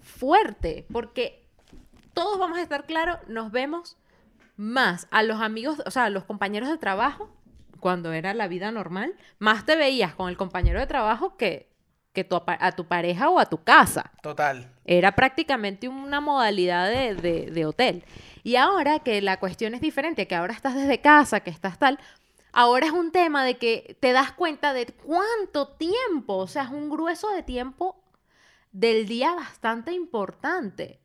[0.00, 1.46] fuerte, porque
[2.14, 3.96] todos vamos a estar claros, nos vemos
[4.56, 7.30] más a los amigos, o sea, a los compañeros de trabajo,
[7.78, 11.68] cuando era la vida normal, más te veías con el compañero de trabajo que,
[12.12, 14.10] que tu a tu pareja o a tu casa.
[14.22, 14.72] Total.
[14.84, 18.04] Era prácticamente una modalidad de, de- de hotel.
[18.44, 21.98] Y ahora que la cuestión es diferente, que ahora estás desde casa, que estás tal,
[22.52, 26.70] ahora es un tema de que te das cuenta de cuánto tiempo, o sea, es
[26.70, 28.02] un grueso de tiempo
[28.72, 31.00] del día bastante importante.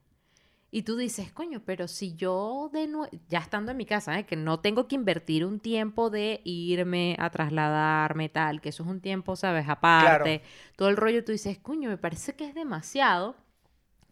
[0.75, 4.25] Y tú dices, coño, pero si yo de nuevo, ya estando en mi casa, ¿eh?
[4.25, 8.89] que no tengo que invertir un tiempo de irme a trasladarme, tal, que eso es
[8.89, 9.69] un tiempo, ¿sabes?
[9.69, 10.41] Aparte,
[10.75, 13.35] todo el rollo, tú dices, coño, me parece que es demasiado.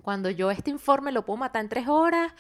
[0.04, 2.32] Cuando yo este informe lo puedo matar en tres horas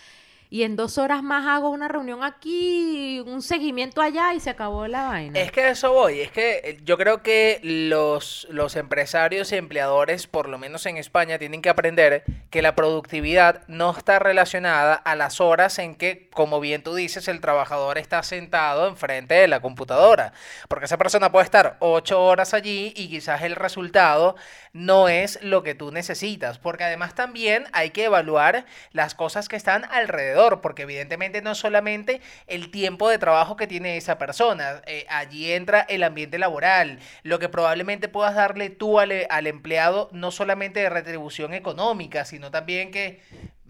[0.53, 4.85] y en dos horas más hago una reunión aquí, un seguimiento allá y se acabó
[4.85, 5.39] la vaina.
[5.39, 10.27] Es que eso voy, es que eh, yo creo que los, los empresarios y empleadores,
[10.27, 15.15] por lo menos en España, tienen que aprender que la productividad no está relacionada a
[15.15, 19.61] las horas en que, como bien tú dices, el trabajador está sentado enfrente de la
[19.61, 20.33] computadora.
[20.67, 24.35] Porque esa persona puede estar ocho horas allí y quizás el resultado
[24.73, 26.59] no es lo que tú necesitas.
[26.59, 32.21] Porque además también hay que evaluar las cosas que están alrededor, porque evidentemente no solamente
[32.47, 37.39] el tiempo de trabajo que tiene esa persona, eh, allí entra el ambiente laboral, lo
[37.39, 42.91] que probablemente puedas darle tú al, al empleado, no solamente de retribución económica, sino también
[42.91, 43.21] que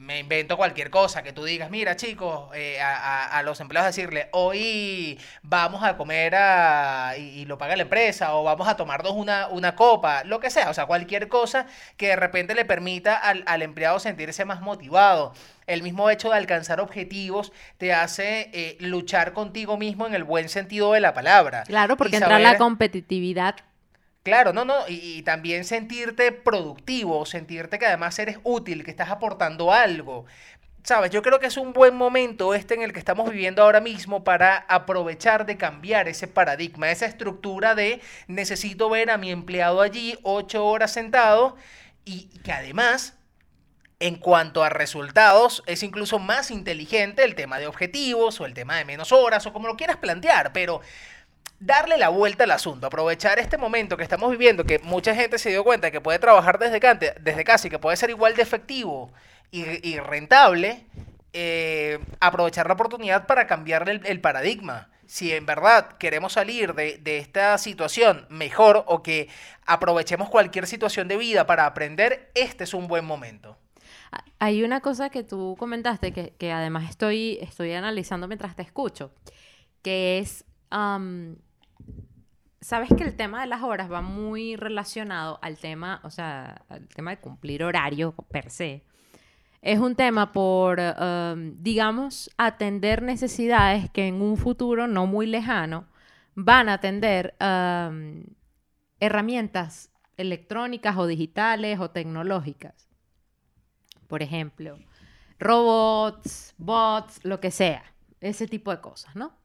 [0.02, 3.96] me invento cualquier cosa, que tú digas, mira chicos, eh, a, a- a los empleados
[3.96, 8.76] decirle, hoy vamos a comer a- y, y lo paga la empresa, o vamos a
[8.76, 12.66] tomarnos una, una copa, lo que sea, o sea, cualquier cosa que de repente le
[12.66, 15.34] permita al, al empleado sentirse más motivado.
[15.68, 20.50] El mismo hecho de alcanzar objetivos te hace eh, luchar contigo mismo en el buen
[20.50, 21.64] sentido de la palabra.
[21.68, 23.56] Claro, porque entra la competitividad.
[24.24, 29.74] Claro, no, no, y, también sentirte productivo, sentirte que además eres útil, que estás aportando
[29.74, 30.26] algo.
[30.84, 33.82] Sabes, yo creo que es un buen momento este en el que estamos viviendo ahora
[33.82, 39.82] mismo para aprovechar de cambiar ese paradigma, esa estructura de necesito ver a mi empleado
[39.82, 41.56] allí ocho horas sentado
[42.06, 43.16] y que además
[44.00, 48.76] en cuanto a resultados, es incluso más inteligente el tema de objetivos o el tema
[48.78, 50.82] de menos horas o como lo quieras plantear, pero
[51.62, 55.50] darle la vuelta al asunto, aprovechar este momento que estamos viviendo, que mucha gente se
[55.50, 58.42] dio cuenta que puede trabajar desde, cante- desde casa y que puede ser igual de
[58.42, 59.12] efectivo
[59.52, 60.86] y, rentable,
[61.34, 64.90] eh, aprovechar la oportunidad para cambiar el, paradigma.
[65.06, 69.28] Si en verdad queremos salir de, esta situación mejor o que
[69.66, 73.58] aprovechemos cualquier situación de vida para aprender, este es un buen momento.
[74.40, 79.14] Hay una cosa que tú comentaste que, que además estoy, estoy analizando mientras te escucho,
[79.84, 80.46] que es
[82.62, 86.88] sabes que el tema de las horas va muy relacionado al tema, o sea, al
[86.88, 88.84] tema de cumplir horario per se.
[89.62, 95.88] Es un tema por, um, digamos, atender necesidades que en un futuro no muy lejano
[96.34, 98.24] van a atender um,
[99.00, 102.88] herramientas electrónicas o digitales o tecnológicas.
[104.08, 104.78] Por ejemplo,
[105.40, 107.84] robots, bots, lo que sea,
[108.20, 109.41] ese tipo de cosas, ¿no?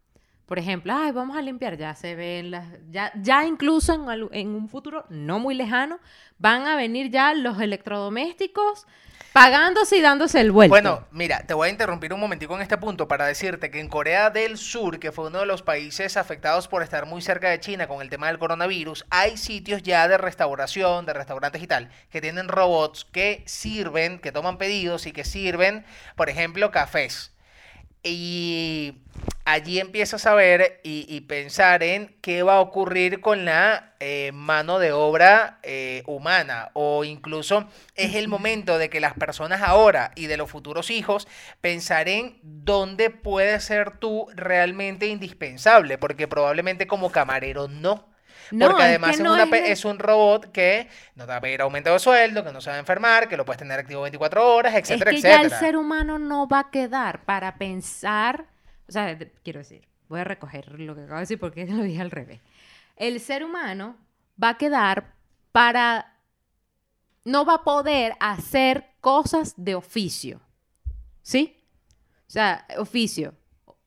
[0.47, 3.93] Por ejemplo, ay, vamos a limpiar, ya se ven las, ya, ya incluso
[4.31, 5.99] en, un futuro no muy lejano,
[6.39, 8.87] van a venir ya los electrodomésticos
[9.33, 10.71] pagándose y dándose el vuelto.
[10.71, 13.89] Bueno, mira, te voy a interrumpir un momentico en este punto para decirte que en
[13.89, 17.59] Corea del Sur, que fue uno de los países afectados por estar muy cerca de
[17.59, 21.91] China con el tema del coronavirus, hay sitios ya de restauración, de restaurantes y tal,
[22.09, 27.36] que tienen robots que sirven, que toman pedidos y que sirven, por ejemplo, cafés.
[28.09, 28.99] Y
[29.45, 34.31] allí empiezas a ver y, y pensar en qué va a ocurrir con la eh,
[34.33, 36.71] mano de obra eh, humana.
[36.75, 41.27] O incluso es el momento de que las personas ahora y de los futuros hijos
[41.61, 45.99] pensar en dónde puedes ser tú realmente indispensable.
[45.99, 48.16] Porque probablemente como camarero no.
[48.51, 49.21] No, Porque es además es,
[49.85, 52.71] una un robot que no te va a pedir aumento de sueldo, que no se
[52.71, 55.51] va a enfermar, que lo puedes tener activo 24 horas, etcétera, es que ya el
[55.51, 58.47] ser humano no va a quedar para pensar,
[58.89, 62.01] o sea, quiero decir, voy a recoger lo que acabo de decir porque lo dije
[62.01, 62.41] al revés.
[62.97, 63.97] El ser humano
[64.43, 65.15] va a quedar
[65.53, 66.19] para,
[67.25, 70.41] no va a poder hacer cosas de oficio,
[71.23, 71.63] ¿sí?
[72.27, 73.35] O sea, oficio.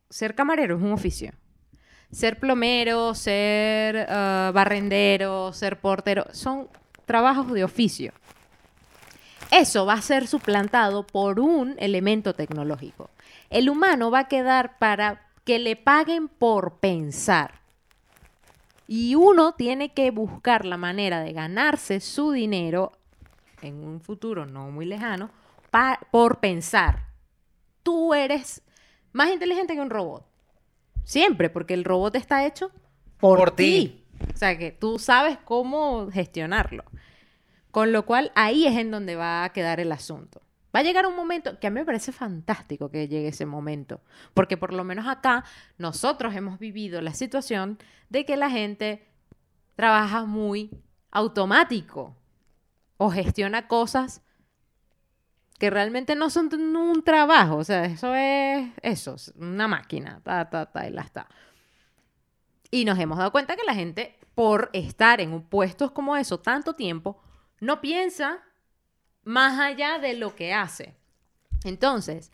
[0.09, 1.33] Ser camarero es un oficio.
[2.11, 6.67] Ser plomero, ser ah, barrendero, ser portero, son
[7.05, 8.13] trabajos de oficio.
[9.51, 13.09] Eso va a ser suplantado por un elemento tecnológico.
[13.49, 17.59] El humano va a quedar para que le paguen por pensar.
[18.87, 22.91] Y uno tiene que buscar la manera de ganarse su dinero
[23.61, 25.31] en un futuro no muy lejano
[26.11, 27.07] por pensar.
[27.83, 28.61] Tú eres
[29.11, 30.28] más inteligente que un robot.
[31.09, 32.69] Siempre, porque el robot está hecho
[33.19, 34.05] por, Por ti.
[34.31, 36.83] O sea, que tú sabes cómo gestionarlo.
[37.71, 40.43] Con lo cual, ahí es en donde va a quedar el asunto.
[40.73, 44.01] Va a llegar un momento que a mí me parece fantástico que llegue ese momento,
[44.35, 45.45] porque por lo menos acá
[45.79, 49.07] nosotros hemos vivido la situación de que la gente
[49.75, 50.69] trabaja muy
[51.09, 52.15] automático
[52.97, 54.21] o gestiona cosas
[55.59, 60.49] que realmente no son un trabajo, o sea, eso es eso, es una máquina, ta,
[60.49, 61.27] ta, ta, y la está.
[62.71, 66.75] Y nos hemos dado cuenta que la gente, por estar en puestos como eso tanto
[66.75, 67.21] tiempo,
[67.59, 68.39] no piensa
[69.25, 70.95] más allá de lo que hace.
[71.65, 72.31] Entonces,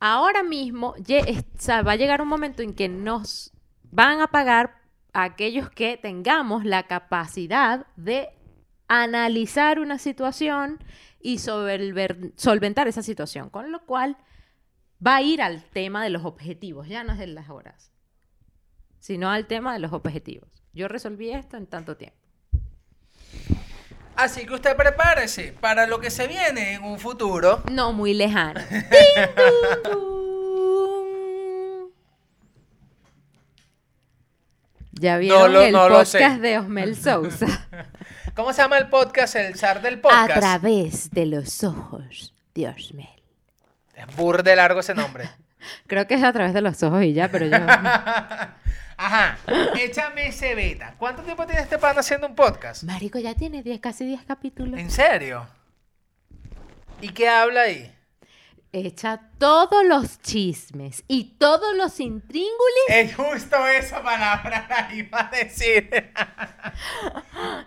[0.00, 3.52] ahora mismo va a llegar un momento en que nos
[3.84, 8.30] van a pagar aquellos que tengamos la capacidad de
[8.88, 10.82] analizar una situación
[11.20, 14.16] y solver- solventar esa situación, con lo cual
[15.04, 17.92] va a ir al tema de los objetivos, ya no es de las horas,
[19.00, 20.48] sino al tema de los objetivos.
[20.72, 22.16] Yo resolví esto en tanto tiempo.
[24.16, 27.62] Así que usted prepárese para lo que se viene en un futuro.
[27.70, 28.60] No muy lejano.
[34.92, 37.68] Ya vieron lo- el no podcast de Osmel Sousa.
[38.38, 39.34] ¿Cómo se llama el podcast?
[39.34, 40.38] El zar del A podcast.
[40.38, 43.08] través de los ojos de Osmel.
[43.96, 45.28] Es bur de largo ese nombre.
[45.88, 47.56] Creo que es a través de los ojos y ya, pero yo...
[48.96, 49.38] Ajá.
[49.80, 50.94] Échame ese beta.
[50.98, 52.84] ¿Cuánto tiempo tiene este pan haciendo un podcast?
[52.84, 54.78] Marico, ya tiene 10, casi 10 capítulos.
[54.78, 55.44] ¿En serio?
[57.00, 57.92] ¿Y qué habla ahí?
[58.70, 62.52] Echa todos los chismes y todos los intríngulis
[62.88, 65.88] Es justo esa palabra la iba a decir.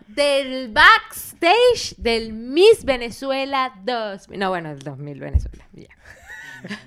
[0.08, 4.38] del backstage del Miss Venezuela 2000.
[4.40, 5.66] No, bueno, el 2000 Venezuela.
[5.74, 5.88] ya.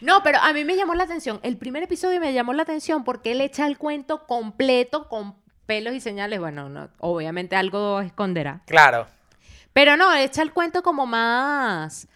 [0.00, 1.40] No, pero a mí me llamó la atención.
[1.42, 5.34] El primer episodio me llamó la atención porque él echa el cuento completo con
[5.66, 6.40] pelos y señales.
[6.40, 8.62] Bueno, no, obviamente algo esconderá.
[8.66, 9.06] Claro.
[9.72, 12.08] Pero no, echa el cuento como más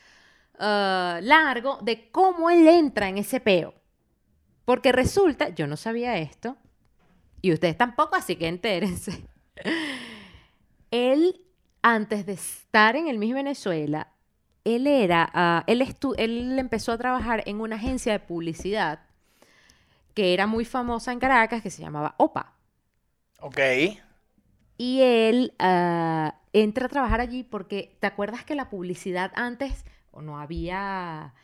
[0.58, 3.74] ah, largo de cómo él entra en ese peo.
[4.64, 6.56] Porque resulta, yo no sabía esto,
[7.42, 9.26] y ustedes tampoco, así que entérense.
[10.90, 11.40] Él,
[11.82, 14.08] antes de estar en el Miss Venezuela,
[14.64, 19.00] él era, ah, él, estu- él empezó a trabajar en una agencia de publicidad
[20.14, 22.52] que era muy famosa en Caracas, que se llamaba OPA.
[23.40, 23.58] Ok.
[24.76, 29.84] Y él ah, entra a trabajar allí porque, ¿te acuerdas que la publicidad antes
[30.22, 31.34] no había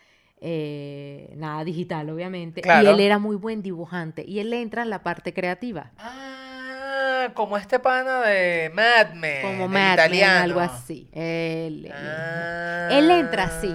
[0.41, 2.61] eh, nada digital, obviamente?
[2.61, 2.87] Claro.
[2.87, 4.25] Y él era muy buen dibujante.
[4.27, 5.93] Y él entra en la parte creativa.
[5.99, 9.43] Ah, como este pana de Mad Men.
[9.43, 11.09] como Mad Men, algo así.
[11.13, 11.93] Él, él.
[11.95, 12.89] Ah.
[12.91, 13.75] Él entra así,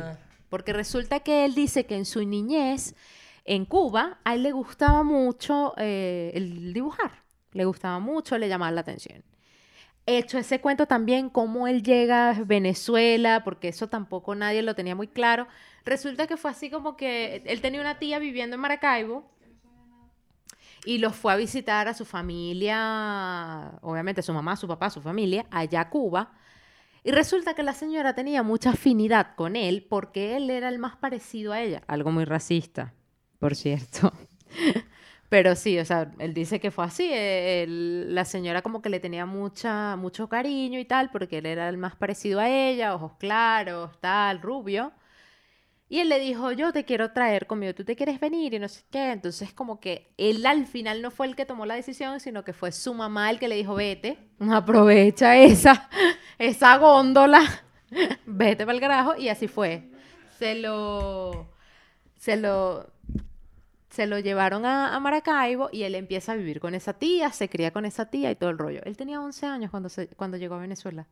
[0.50, 2.96] porque resulta que él dice que en su niñez,
[3.46, 7.24] en Cuba, a él le gustaba mucho eh, el dibujar.
[7.54, 9.24] Le gustaba mucho, le llamaba la atención.
[10.06, 14.96] Hecho ese cuento también, cómo él llega a Venezuela, porque eso tampoco nadie lo tenía
[14.96, 15.48] muy claro.
[15.86, 19.30] Resulta que fue así como que él tenía una tía viviendo en Maracaibo
[20.86, 25.46] y los fue a visitar a su familia, obviamente su mamá, su papá, su familia,
[25.52, 26.34] allá a Cuba.
[27.04, 30.96] Y resulta que la señora tenía mucha afinidad con él porque él era el más
[30.98, 31.82] parecido a ella.
[31.88, 32.94] Algo muy racista,
[33.40, 34.12] por cierto.
[35.30, 37.10] Pero sí, o sea, él dice que fue así.
[37.12, 41.46] eh, él- la señora como que le tenía mucha, mucho cariño y tal, porque él
[41.46, 44.92] era el más parecido a ella, ojos claros, tal, rubio.
[45.90, 48.68] Y él le dijo, yo te quiero traer conmigo, tú te quieres venir y no
[48.68, 49.12] sé qué.
[49.12, 52.54] Entonces como que él al final no fue el que tomó la decisión, sino que
[52.54, 54.18] fue su mamá el que le dijo, vete,
[54.52, 55.90] aprovecha esa,
[56.38, 57.42] esa góndola,
[58.26, 59.16] vete para el carajo.
[59.18, 59.90] Y así fue.
[60.38, 61.50] Se lo,
[62.18, 62.92] se lo,
[63.90, 67.72] se lo llevaron a, Maracaibo y él empieza a vivir con esa tía, se cría
[67.72, 68.82] con esa tía y todo el rollo.
[68.84, 71.08] Él tenía 11 años cuando, se, cuando llegó a Venezuela.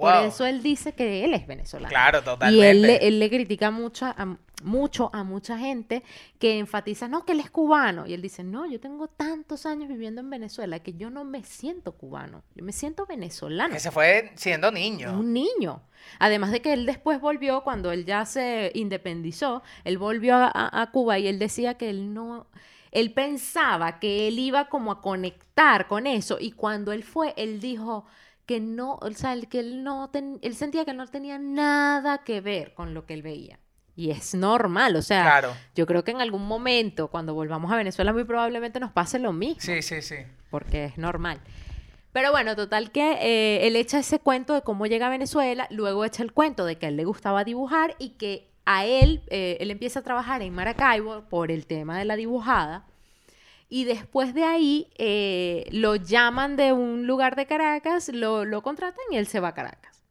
[0.00, 1.88] Por eso él dice que él es venezolano.
[1.88, 2.70] Claro, Y totalmente.
[2.70, 6.02] él, le- él le critica mucho a, mucho a mucha gente
[6.38, 8.06] que enfatiza, no, que él es cubano.
[8.06, 11.42] Y él dice, no, yo tengo tantos años viviendo en Venezuela que yo no me
[11.44, 13.72] siento cubano, yo me siento venezolano.
[13.74, 15.12] Que se fue siendo niño.
[15.18, 15.82] Un niño.
[16.18, 20.82] Además de que él después volvió, cuando él ya se independizó, él volvió a, a-
[20.82, 22.46] a Cuba y él decía que él no,
[22.90, 27.60] él pensaba que él iba como a conectar con eso y cuando él fue, él
[27.60, 28.06] dijo
[28.48, 32.24] que no, o sea, el- que él no, ten- él sentía que no tenía nada
[32.24, 33.60] que ver con lo que él veía.
[33.94, 35.52] Y es normal, o sea, Claro.
[35.74, 39.32] yo creo que en algún momento, cuando volvamos a Venezuela, muy probablemente nos pase lo
[39.34, 40.16] mismo Sí, sí, sí.
[40.50, 41.40] porque es normal.
[42.12, 46.04] Pero bueno, total que eh, él echa ese cuento de cómo llega a Venezuela, luego
[46.06, 49.58] echa el cuento de que a él le gustaba dibujar y que a él, eh,
[49.60, 52.86] él empieza a trabajar en Maracaibo por el tema de la dibujada.
[53.68, 59.04] Y después de ahí eh, lo llaman de un lugar de Caracas, lo, lo contratan
[59.10, 60.02] y él se va a Caracas.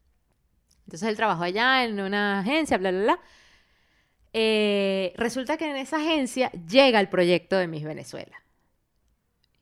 [0.85, 3.19] Entonces él trabajó allá en una agencia, bla, bla, bla.
[4.33, 8.43] Eh, resulta que en esa agencia llega el proyecto de Miss Venezuela.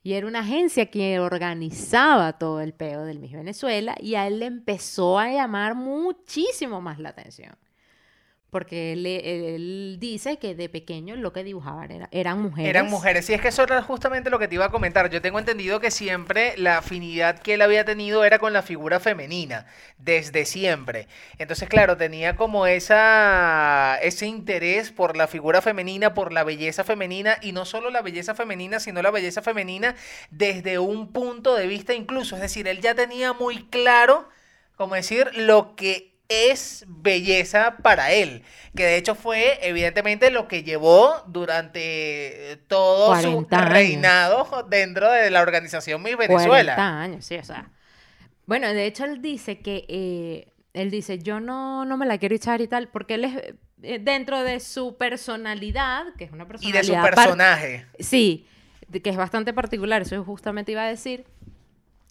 [0.02, 4.38] Y era una agencia que organizaba todo el peo del Miss Venezuela y a él
[4.38, 7.56] le empezó a llamar muchísimo más la atención.
[8.56, 12.70] Porque él, dice que de pequeño lo que dibujaban era- eran mujeres.
[12.70, 13.26] Eran mujeres.
[13.26, 15.10] Sí, es que eso era justamente lo que te iba a comentar.
[15.10, 18.98] Yo tengo entendido que siempre la afinidad que él había tenido era con la figura
[18.98, 19.66] femenina,
[19.98, 21.06] desde siempre.
[21.36, 27.36] Entonces, claro, tenía como esa, ese interés por la figura femenina, por la belleza femenina,
[27.42, 29.96] y no solo la belleza femenina, sino la belleza femenina
[30.30, 32.36] desde un punto de vista incluso.
[32.36, 34.30] Es decir, él ya tenía muy claro,
[34.76, 38.42] como decir, lo que es belleza para él,
[38.74, 43.72] que de hecho fue evidentemente lo que llevó durante todo su 40 años.
[43.72, 46.74] reinado dentro de la organización Miss Venezuela.
[46.76, 47.70] 40 años, sí, o sea.
[48.46, 52.34] Bueno, de hecho él dice que, eh, él dice, yo no, no me la quiero
[52.34, 53.36] echar y tal, porque él es,
[53.82, 56.80] eh, dentro de su personalidad, que es una Y personalidad...
[56.80, 57.86] de su personaje.
[57.98, 58.46] Sí,
[59.02, 61.26] que es bastante particular, eso justamente iba a decir.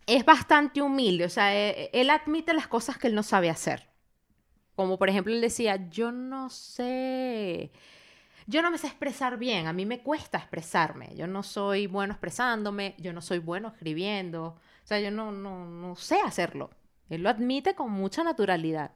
[0.07, 3.87] Es bastante humilde, o sea, eh, él admite las cosas que él no sabe hacer.
[4.75, 7.71] Como por ejemplo, él decía, yo no sé,
[8.47, 12.13] yo no me sé expresar bien, a mí me cuesta expresarme, yo no soy bueno
[12.13, 16.69] expresándome, yo no soy bueno escribiendo, o sea, yo no, no, no sé hacerlo.
[17.09, 18.91] Él lo admite con mucha naturalidad.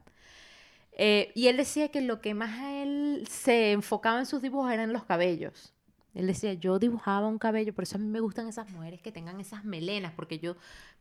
[0.92, 4.72] Eh, y él decía que lo que más a él se enfocaba en sus dibujos
[4.72, 5.72] eran los cabellos.
[6.14, 9.12] Él decía, yo dibujaba un cabello, por eso a mí me gustan esas mujeres que
[9.12, 10.56] tengan esas melenas, porque yo,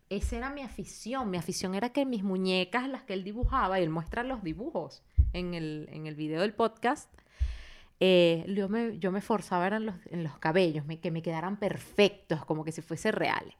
[0.09, 1.29] esa era mi afición.
[1.31, 5.01] Mi afición era que mis muñecas, las que él dibujaba, y él muestra los dibujos
[5.33, 7.09] en el, en el video del podcast,
[7.99, 11.57] eh, yo, me, yo me forzaba eran los, en los cabellos, me- que me quedaran
[11.57, 13.55] perfectos, como que si fuese reales.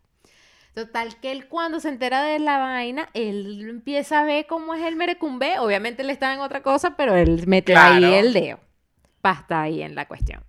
[0.76, 4.84] Total, que él cuando se entera de la vaina, él empieza a ver cómo es
[4.84, 5.58] el merecumbe.
[5.60, 8.60] Obviamente él estaba en otra cosa, pero él metió ahí el dedo.
[9.20, 10.41] Pasta ahí en la cuestión.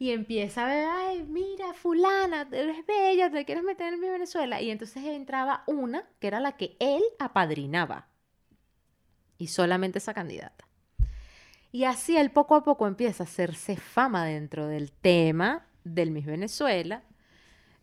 [0.00, 4.58] Y empieza a ver, ay, mira, fulana, eres bella, te quieres meter en mi Venezuela.
[4.62, 8.08] Y entonces entraba una, que era la que él apadrinaba.
[9.36, 10.66] Y solamente esa candidata.
[11.70, 16.24] Y así él poco a poco empieza a hacerse fama dentro del tema del Miss
[16.24, 17.02] Venezuela.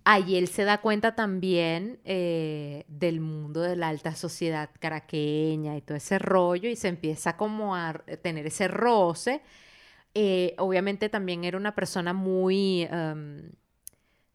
[0.03, 5.81] Ahí él se da cuenta también eh, del mundo de la alta sociedad caraqueña y
[5.81, 7.93] todo ese rollo y se empieza como a
[8.23, 9.43] tener ese roce.
[10.19, 13.51] Eh, obviamente también era una persona muy, em,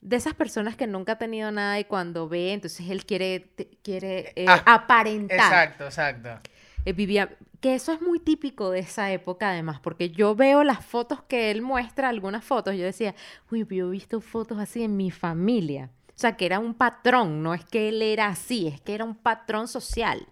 [0.00, 3.68] de esas personas que nunca ha tenido nada y cuando ve, entonces él quiere, te-
[3.82, 5.38] quiere eh, Ah, aparentar.
[5.52, 6.48] Exacto, exacto.
[6.84, 10.84] Eh, vivía, que eso es muy típico de esa época además, porque yo veo las
[10.84, 13.14] fotos que él muestra, algunas fotos, yo decía,
[13.50, 15.90] uy, pero yo he visto fotos así en mi familia.
[16.08, 19.04] O sea, que era un patrón, no es que él era así, es que era
[19.04, 20.26] un patrón social.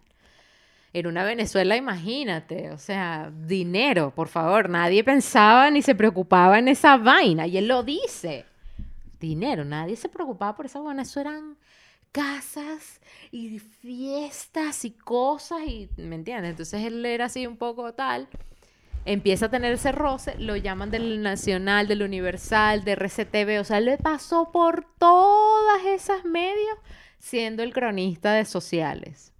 [0.92, 6.66] En una Venezuela, imagínate, o sea, dinero, por favor, nadie pensaba ni se preocupaba en
[6.66, 8.44] esa vaina, y él lo dice.
[9.20, 11.56] Dinero, nadie se preocupaba por esa vaina, eso eran
[12.10, 16.50] casas y fiestas y cosas y, ¿me entiendes?
[16.50, 18.26] Entonces él era así un poco tal,
[19.04, 23.80] empieza a tener ese roce, lo llaman del Nacional, del Universal, de RCTV, o sea,
[23.80, 26.78] le pasó por todas esas medios
[27.18, 29.32] siendo el cronista de sociales.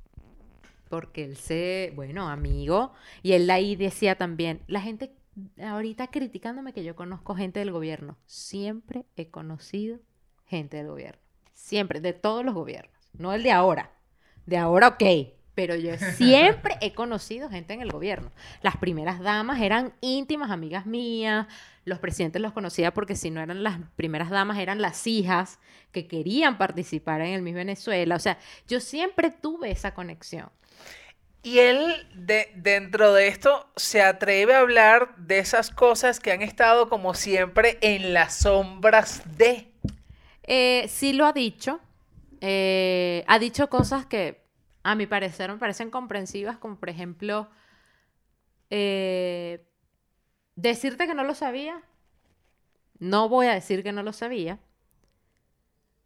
[0.91, 5.15] Porque él se, bueno, amigo, y él ahí decía también, la gente
[5.63, 9.99] ahorita criticándome que yo conozco gente del gobierno, siempre he conocido
[10.47, 11.21] gente del gobierno.
[11.55, 12.93] Siempre, de todos los gobiernos.
[13.13, 13.93] No el de ahora.
[14.47, 15.05] De ahora, ok.
[15.55, 18.33] Pero yo siempre he conocido gente en el gobierno.
[18.63, 21.47] Las primeras damas eran íntimas amigas mías.
[21.85, 25.61] Los presidentes los conocía porque si no eran las primeras damas, eran las hijas
[25.93, 28.17] que querían participar en el Miss Venezuela.
[28.17, 30.51] O sea, yo siempre tuve esa conexión.
[31.43, 36.43] Y él, de, dentro de esto, se atreve a hablar de esas cosas que han
[36.43, 39.73] estado como siempre en las sombras de.
[40.43, 41.81] Eh, sí lo ha dicho.
[42.43, 44.43] Eh, ha dicho cosas que
[44.83, 47.49] a mi parecer me parecen comprensivas, como por ejemplo,
[48.69, 49.67] eh,
[50.57, 51.83] decirte que no lo sabía.
[52.99, 54.59] No voy a decir que no lo sabía,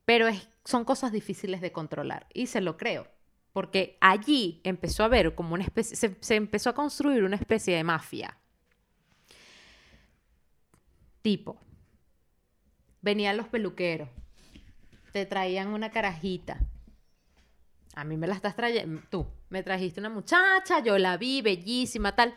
[0.05, 0.29] pero
[0.65, 3.14] son cosas difíciles de controlar y se lo creo.
[3.55, 7.75] Porque allí empezó a haber como una especie, se, se empezó a construir una especie
[7.77, 8.37] de mafia.
[11.23, 11.57] Tipo,
[13.01, 14.09] venían los peluqueros,
[15.13, 16.59] te traían una carajita.
[17.95, 22.17] A mí me la estás trayendo, tú, me trajiste una muchacha, yo la vi, bellísima,
[22.17, 22.35] tal.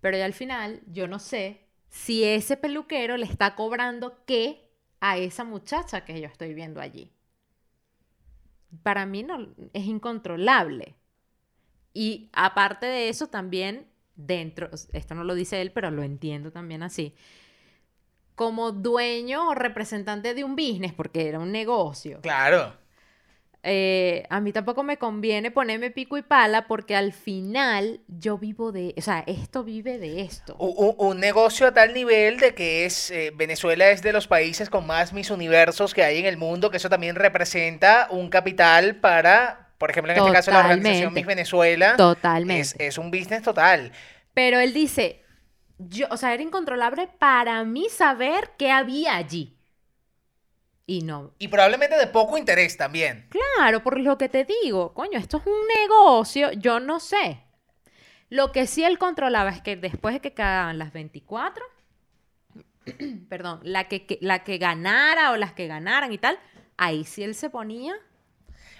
[0.00, 5.18] Pero ya al final, yo no sé si ese peluquero le está cobrando qué a
[5.18, 7.12] esa muchacha que yo estoy viendo allí.
[8.82, 10.96] Para mí no, es incontrolable.
[11.94, 16.82] Y aparte de eso, también dentro, esto no lo dice él, pero lo entiendo también
[16.82, 17.14] así,
[18.34, 22.81] como dueño o representante de un business, porque era un negocio, Claro.
[23.64, 28.72] Eh, a mí tampoco me conviene ponerme pico y pala porque al final yo vivo
[28.72, 30.56] de, o sea, esto vive de esto.
[30.58, 30.66] U-
[30.98, 34.68] u- Un, negocio a tal nivel de que es eh, Venezuela es de los países
[34.68, 38.96] con más mis universos que hay en el mundo, que eso también representa un capital
[38.96, 41.20] para, por ejemplo, en este caso la organización Totalmente.
[41.20, 41.96] Miss Venezuela.
[41.96, 42.60] Totalmente.
[42.62, 43.92] Es, es un business total.
[44.34, 45.22] Pero él dice,
[45.78, 49.56] yo, o sea, era incontrolable para mí saber qué había allí.
[50.86, 51.32] Y no.
[51.38, 53.28] Y probablemente de poco interés también.
[53.30, 57.44] Claro, por lo que te digo, coño, esto es un negocio, yo no sé.
[58.28, 61.64] Lo que sí él controlaba es que después de que cagaban las 24,
[63.28, 66.38] perdón, la que, que- la que ganara o las que ganaran y tal,
[66.76, 67.94] ahí sí él se ponía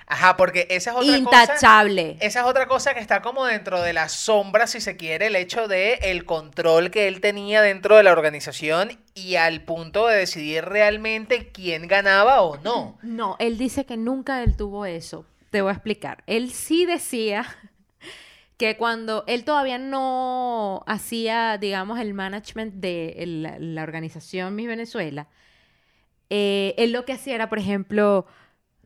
[0.07, 1.43] Ajá, porque esa es otra cosa.
[1.45, 2.17] intachable.
[2.21, 5.37] Esa es otra cosa que está como dentro de las sombras, si se quiere, el
[5.37, 10.17] hecho de el control que él tenía dentro de la organización y al punto de
[10.19, 12.99] decidir realmente quién ganaba o no.
[13.03, 15.25] No, él dice que nunca él tuvo eso.
[15.51, 16.25] Te voy a explicar.
[16.27, 17.47] Él sí decía
[18.57, 24.69] que cuando él todavía no hacía, digamos, el management de el- la, la organización Miss
[24.69, 25.29] Venezuela,
[26.31, 28.27] eh, él lo que hacía era, por ejemplo,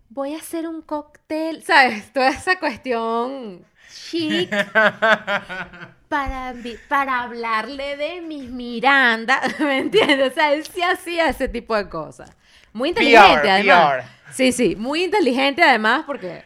[0.08, 2.12] voy a hacer un cóctel, ¿sabes?
[2.12, 4.50] Toda esa cuestión chic
[6.08, 6.54] para,
[6.88, 10.32] para hablarle de mis Miranda, ¿me entiendes?
[10.32, 12.30] O sea, él sí hacía ese tipo de cosas.
[12.72, 14.04] Muy inteligente, PR, además.
[14.04, 14.32] PR.
[14.32, 16.42] Sí, sí, muy inteligente además porque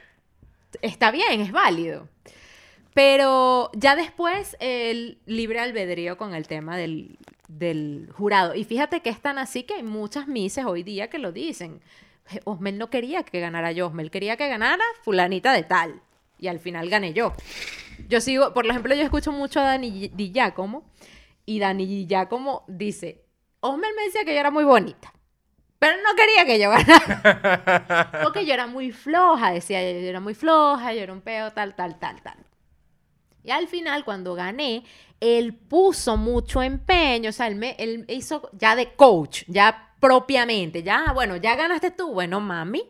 [0.82, 2.08] está bien, es válido.
[2.94, 8.54] Pero ya después el libre albedrío con el tema del, del jurado.
[8.54, 11.80] Y fíjate que es tan así que hay muchas mises hoy día que lo dicen.
[12.30, 16.00] "Je- Osmel no quería que ganara yo, Osmel quería que ganara fulanita de tal.
[16.38, 17.34] Y al final gané yo.
[18.08, 20.84] Yo sigo, por ejemplo, yo escucho mucho a Dani Di Giacomo
[21.44, 23.24] y Dani Di Giacomo dice,
[23.60, 25.12] Osmel me decía que yo era muy bonita,
[25.78, 28.10] pero no quería que yo ganara.
[28.22, 31.52] Porque yo era muy floja, decía yo, yo era muy floja, yo era un peo,
[31.52, 32.38] tal, tal, tal, tal.
[33.42, 34.84] Y al final, cuando gané,
[35.18, 40.82] él puso mucho empeño, o sea, él, me, él hizo ya de coach, ya propiamente,
[40.82, 42.82] ya, bueno, ya ganaste tú, bueno, mami,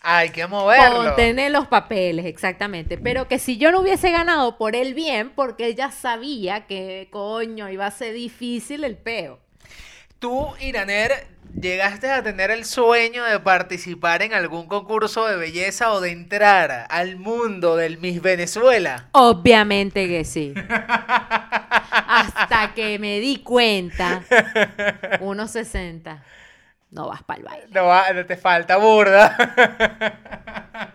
[0.00, 1.04] Hay que moverlo.
[1.04, 2.98] Contener los papeles, exactamente.
[2.98, 7.68] Pero que si yo no hubiese ganado por el bien, porque ella sabía que, coño,
[7.68, 9.40] iba a ser difícil el peo.
[10.18, 11.28] Tú, Iraner,
[11.60, 16.86] llegaste a tener el sueño de participar en algún concurso de belleza o de entrar
[16.90, 19.08] al mundo del Miss Venezuela.
[19.12, 20.54] Obviamente que sí.
[22.10, 24.22] Hasta que me di cuenta,
[25.20, 26.20] 1.60,
[26.90, 27.66] no vas para el baile.
[27.70, 29.36] No, va- no te falta burda.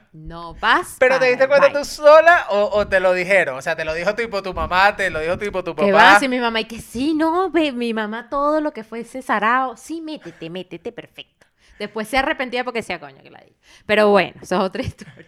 [0.14, 3.57] No vas Pero te diste cuenta tú sola o, o te lo dijeron.
[3.57, 5.91] O sea, te lo dijo tipo tu mamá, te lo dijo tipo tu Que papá.
[5.91, 9.22] va, si mi mamá, y que sí, no, ve, mi mamá todo lo que fuese
[9.22, 11.47] sarao, sí, métete, métete, perfecto.
[11.80, 13.55] Después se arrepentía porque decía, coño, que la di.
[13.86, 15.28] Pero bueno, eso es otra historia.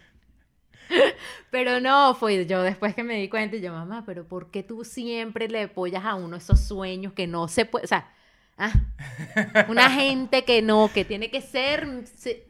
[1.50, 4.62] Pero no, fue yo después que me di cuenta y yo, mamá, pero ¿por qué
[4.62, 8.12] tú siempre le apoyas a uno esos sueños que no se puede, o sea,
[8.58, 8.72] ah,
[9.68, 11.86] una gente que no, que tiene que ser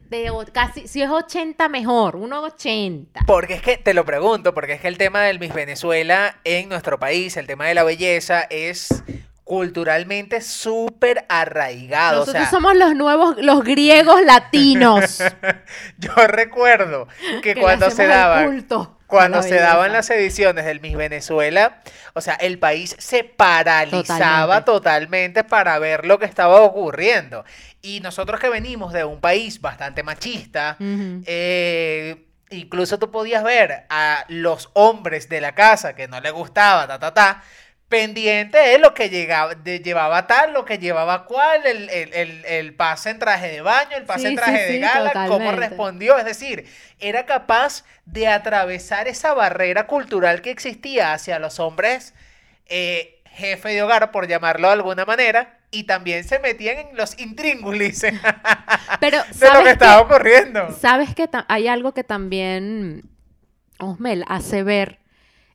[0.09, 3.21] de casi, si es 80 mejor, uno 80.
[3.25, 6.69] Porque es que, te lo pregunto, porque es que el tema del Miss Venezuela en
[6.69, 9.03] nuestro país, el tema de la belleza, es
[9.43, 12.19] culturalmente súper arraigado.
[12.19, 15.19] Nosotros o sea, somos los nuevos, los griegos latinos.
[15.97, 17.07] yo recuerdo
[17.41, 21.81] que, que cuando se daban, culto cuando se daban las ediciones del Miss Venezuela,
[22.13, 24.65] o sea, el país se paralizaba Totalmente.
[24.65, 27.45] totalmente para ver lo que estaba ocurriendo.
[27.81, 34.25] Y nosotros que venimos de un país bastante machista, eh, incluso tú podías ver a
[34.27, 37.43] los hombres de la casa que no le gustaba, ta, ta, ta,
[37.89, 42.45] pendiente de lo que llegaba, de- llevaba tal, lo que llevaba cual, el, el- el-
[42.45, 45.11] el pase en traje de baño, el pase Sí, en sí, traje de sí, gala,
[45.27, 46.17] cómo respondió.
[46.17, 46.65] Es decir,
[46.99, 52.13] era capaz de atravesar esa barrera cultural que existía hacia los hombres
[52.67, 57.19] eh, jefe de hogar, por llamarlo de alguna manera, y también se metían en los
[57.19, 58.13] intríngulis de
[58.99, 60.71] Pero lo que ¿sabes estaba ocurriendo.
[60.71, 63.03] ¿Sabes que hay algo que también
[63.79, 64.99] Osmel hace ver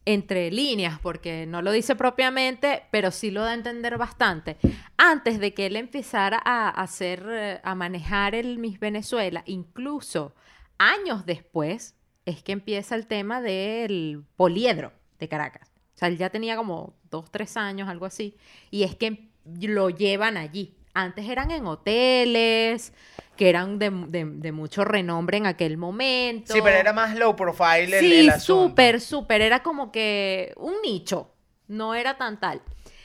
[0.05, 4.57] entre líneas, porque no lo dice propiamente, pero sí lo da a entender bastante.
[4.97, 10.35] Antes de que él empezara a hacer, eh, a manejar el Miss Venezuela, incluso
[10.79, 11.95] años después,
[12.25, 15.71] es que empieza el tema del poliedro de Caracas.
[15.95, 18.37] O sea, él ya tenía como dos, tres años, algo así,
[18.71, 20.75] y es que lo llevan allí.
[20.95, 22.93] Antes eran en hoteles,
[23.37, 26.53] que eran de, de- de mucho renombre en aquel momento.
[26.53, 28.69] Sí, pero era más low profile el, Sí, el asunto.
[28.69, 29.41] súper, súper.
[29.43, 31.31] Era como que un nicho.
[31.69, 32.61] No era tan tal.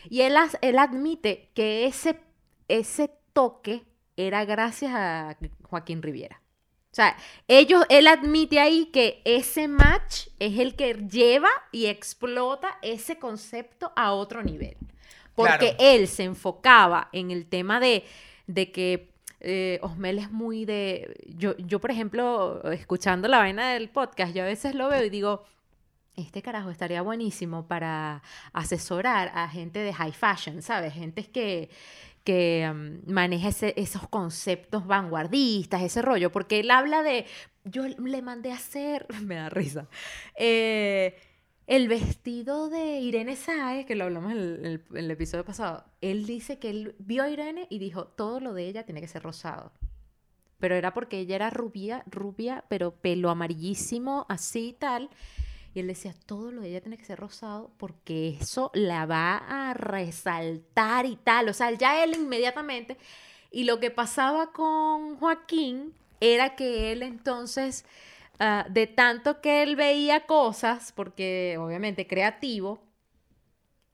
[0.09, 2.19] Y él, él admite que ese,
[2.67, 3.83] ese toque
[4.17, 6.41] era gracias a Joaquín Riviera.
[6.91, 7.15] O sea,
[7.47, 13.93] ellos, él admite ahí que ese match es el que lleva y explota ese concepto
[13.95, 14.75] a otro nivel.
[15.35, 15.75] Porque Claro.
[15.79, 18.03] él se enfocaba en el tema de,
[18.47, 21.15] de que eh, Osmel es muy de...
[21.35, 25.09] Yo, yo, por ejemplo, escuchando la vaina del podcast, yo a veces lo veo y
[25.09, 25.43] digo,
[26.15, 30.93] este carajo estaría buenísimo para asesorar a gente de high fashion, ¿sabes?
[30.93, 31.69] Gente que,
[32.23, 32.71] que
[33.05, 37.25] maneja esos conceptos vanguardistas, ese rollo, porque él habla de,
[37.63, 39.87] yo le mandé a hacer, me da risa,
[40.35, 41.15] eh,
[41.67, 46.59] el vestido de Irene Sáez, que lo hablamos en el, el episodio pasado, él dice
[46.59, 49.71] que él vio a Irene y dijo, todo lo de ella tiene que ser rosado.
[50.59, 55.09] Pero era porque ella era rubia, rubia, pero pelo amarillísimo, así y tal.
[55.73, 59.37] Y él decía, todo lo de ella tiene que ser rosado porque eso la va
[59.37, 61.49] a resaltar y tal.
[61.49, 62.97] O sea, ya él inmediatamente.
[63.51, 67.85] Y lo que pasaba con Joaquín era que él entonces,
[68.39, 72.81] ah, de tanto que él veía cosas, porque obviamente creativo,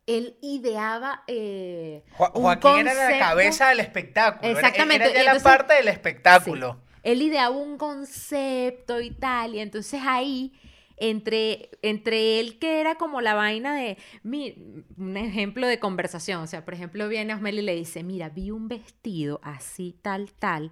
[0.06, 1.24] él ideaba...
[1.28, 4.50] eh, Jo- un Joaquín era la cabeza del espectáculo.
[4.52, 6.78] Exactamente, Era, ya la parte del espectáculo.
[7.04, 10.54] él ideaba un concepto y tal, y entonces ahí,
[10.98, 14.56] entre, entre él que era como la vaina de, mi-
[14.98, 18.52] un ejemplo de conversación, o sea, por ejemplo, viene Osmel y le dice, mira, vi
[18.52, 20.72] un vestido así, tal, tal,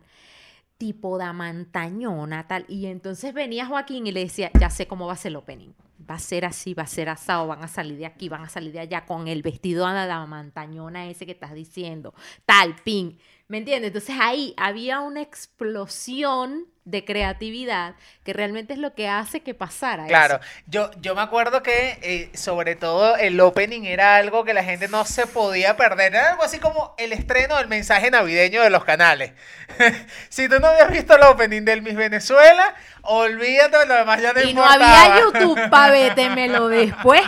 [0.82, 5.14] tipo de mantañona, tal, y entonces venía Joaquín y le decía, ya sé cómo va
[5.14, 5.70] a ser el opening.
[6.10, 8.50] Va a ser así, va a ser asado, van a salir de aquí, van a
[8.50, 12.16] salir de allá con el vestido de la mantañona ese que estás diciendo,
[12.48, 13.20] tal, pin.
[13.52, 13.90] ¿Me entiendes?
[13.90, 20.06] Entonces ahí había una explosión de creatividad que realmente es lo que hace que pasara
[20.06, 20.44] Claro, eso.
[20.68, 24.88] yo, yo me acuerdo que eh, sobre todo el opening era algo que la gente
[24.88, 26.16] no se podía perder.
[26.16, 29.34] Era algo así como el estreno del mensaje navideño de los canales.
[30.30, 34.32] si tú no habías visto el opening del Miss Venezuela, olvídate de lo demás ya
[34.32, 37.22] no Y no había YouTube para vétemelo después.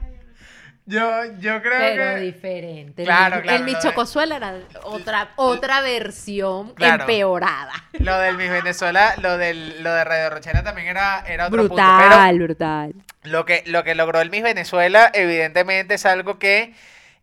[0.88, 2.20] Yo, yo creo Pero que...
[2.20, 3.04] diferente.
[3.04, 7.02] Claro, el, claro, el lo de- Michocozuela era otra, otra versión Claro.
[7.02, 7.72] empeorada.
[7.98, 11.76] Lo del Miss Venezuela, lo del lo de Radio Rochena también era, era otro punto.
[11.76, 12.94] Pero Brutal, brutal.
[13.24, 16.72] Lo que, lo que logró el Miss Venezuela, evidentemente, es algo que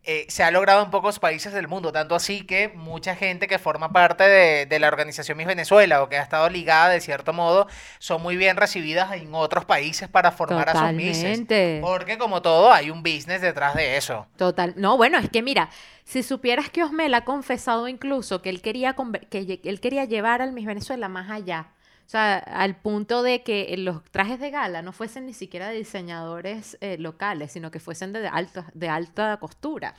[0.06, 3.58] eh, se ha logrado en pocos países del mundo, tanto así que mucha gente que
[3.58, 7.32] forma parte de, de la organización Miss Venezuela o que ha estado ligada de cierto
[7.32, 7.66] modo,
[7.98, 11.42] son muy bien recibidas en otros países para formar a sus misses.
[11.80, 14.26] Porque como todo, hay un business detrás de eso.
[14.36, 14.74] Total.
[14.76, 15.70] No, bueno, es que mira,
[16.04, 18.94] si supieras que Osmel ha confesado incluso que él quería,
[19.30, 21.72] que él quería llevar al Miss Venezuela más allá.
[22.06, 25.76] O sea, al punto de que los trajes de gala no fuesen ni siquiera de
[25.78, 29.92] diseñadores eh, locales, sino que fuesen de alta, de alta costura.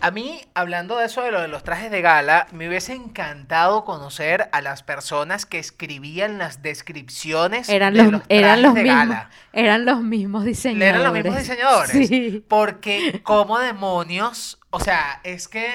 [0.00, 3.84] A mí, hablando de eso de lo de los trajes de gala, me hubiese encantado
[3.84, 8.74] conocer a las personas que escribían las descripciones Eran de los, los eran trajes los
[8.74, 9.30] de mismos, gala.
[9.52, 10.88] eran los mismos diseñadores.
[10.90, 12.08] ¿Eran los mismos diseñadores?
[12.08, 12.44] Sí.
[12.48, 14.58] Porque, como demonios?
[14.70, 15.68] O sea, es que.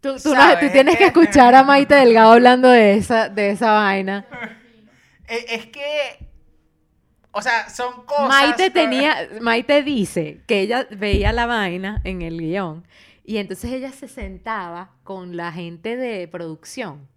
[0.00, 3.28] Tú, tú, no- tú Es tienes que que- escuchar a Maite Delgado hablando de esa,
[3.28, 4.26] de esa vaina.
[5.28, 6.26] e- Es que.
[7.32, 8.28] O sea, son cosas.
[8.28, 12.86] Maite tenía, Maite dice que ella veía la vaina en el guion
[13.24, 17.08] y entonces ella se sentaba con la gente de producción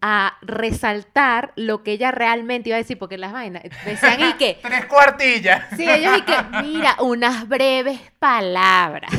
[0.00, 4.58] a resaltar lo que ella realmente iba a decir, porque las vainas decían y que,
[4.62, 5.66] Tres cuartillas.
[5.76, 9.12] sí, ellos y que, mira, unas breves palabras.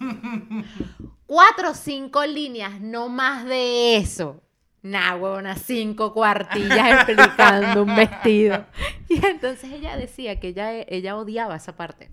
[1.26, 4.42] Cuatro o cinco líneas, no más de eso.
[4.88, 8.64] Nah, huevona, cinco cuartillas explicando un vestido.
[9.10, 12.10] Y entonces ella decía que ella, ella odiaba esa parte.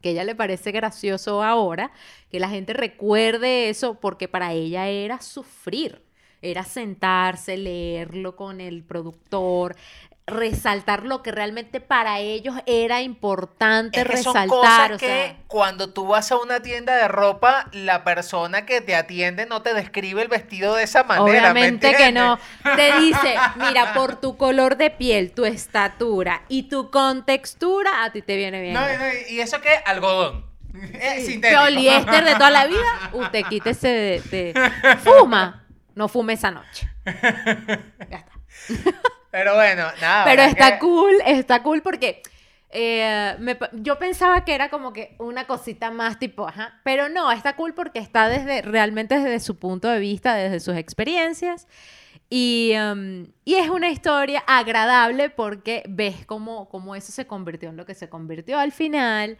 [0.00, 1.90] Que ella le parece gracioso ahora
[2.30, 6.04] que la gente recuerde eso porque para ella era sufrir.
[6.42, 9.74] Era sentarse, leerlo con el productor,
[10.28, 14.48] resaltar lo que realmente para ellos era importante Es que son resaltar.
[14.48, 18.96] cosas o que cuando tú vas a una tienda de ropa, la persona que te
[18.96, 21.24] atiende no te describe el vestido de esa manera.
[21.24, 22.40] ¿me Obviamente que no.
[22.74, 28.20] Te dice, mira, por tu color de piel, tu estatura y tu contextura, a ti
[28.22, 28.74] te viene bien.
[28.74, 30.44] No, no, y eso que algodón.
[31.24, 31.40] Sí.
[31.40, 32.80] Poliéster de toda la vida,
[33.12, 34.20] usted quítese de,
[34.52, 34.70] de-
[35.04, 35.64] Fuma,
[35.94, 36.90] no fume esa noche.
[38.10, 38.32] Ya está.
[39.30, 40.24] Pero bueno, nada.
[40.24, 42.22] Pero ¿verdad está que- cool, está cool porque
[42.70, 47.30] eh, me yo pensaba que era como que una cosita más tipo, ajá, pero no,
[47.32, 51.66] está cool porque está desde, realmente desde su punto de vista, desde sus experiencias.
[52.28, 57.76] Y, um, y es una historia agradable porque ves cómo, cómo eso se convirtió en
[57.76, 59.38] lo que se convirtió al final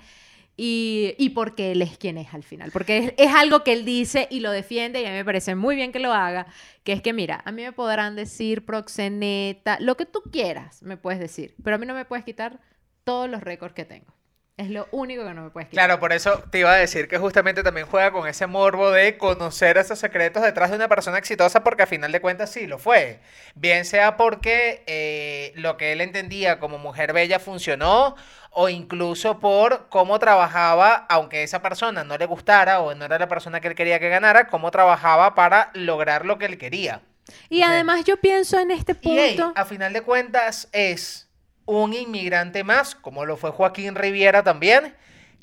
[0.56, 2.70] y, y porque él es quien es al final.
[2.72, 5.54] Porque es, es algo que él dice y lo defiende y a mí me parece
[5.54, 6.46] muy bien que lo haga,
[6.84, 10.96] que es que mira, a mí me podrán decir proxeneta, lo que tú quieras me
[10.96, 12.60] puedes decir, pero a mí no me puedes quitar
[13.04, 14.14] todos los récords que tengo.
[14.56, 15.86] Es lo único que no me puedes quitar.
[15.86, 19.18] Claro, por eso te iba a decir que justamente también juega con ese morbo de
[19.18, 22.78] conocer esos secretos detrás de una persona exitosa, porque a final de cuentas sí lo
[22.78, 23.20] fue.
[23.54, 28.16] Bien sea porque eh, lo que él entendía como mujer bella funcionó,
[28.50, 33.28] o incluso por cómo trabajaba, aunque esa persona no le gustara o no era la
[33.28, 37.02] persona que él quería que ganara, cómo trabajaba para lograr lo que él quería.
[37.50, 39.52] Y además yo pienso en este Y hey, punto...
[39.54, 41.25] a final de cuentas es
[41.66, 44.94] un inmigrante más, como lo fue Joaquín Riviera también,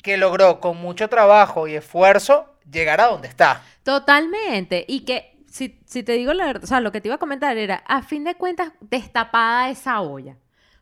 [0.02, 3.62] que logró con mucho trabajo y esfuerzo llegar a donde está.
[3.82, 4.84] Totalmente.
[4.88, 7.56] Y que, si, te digo la verdad, o sea, lo que te iba a comentar
[7.56, 10.36] era, a fin de cuentas, destapada esa olla,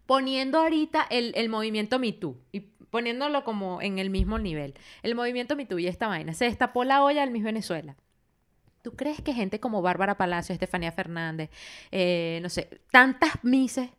[0.07, 4.75] poniendo ahorita el, el movimiento Me Too y poniéndolo como en el mismo nivel.
[5.03, 6.35] El movimiento Me Too y esta vaina.
[6.35, 7.97] Se destapó la olla del Miss Venezuela.
[8.83, 11.51] ¿Tú crees que gente como Bárbara Palacio, Estefanía Fernández,
[11.93, 13.91] eh, no sé, tantas mises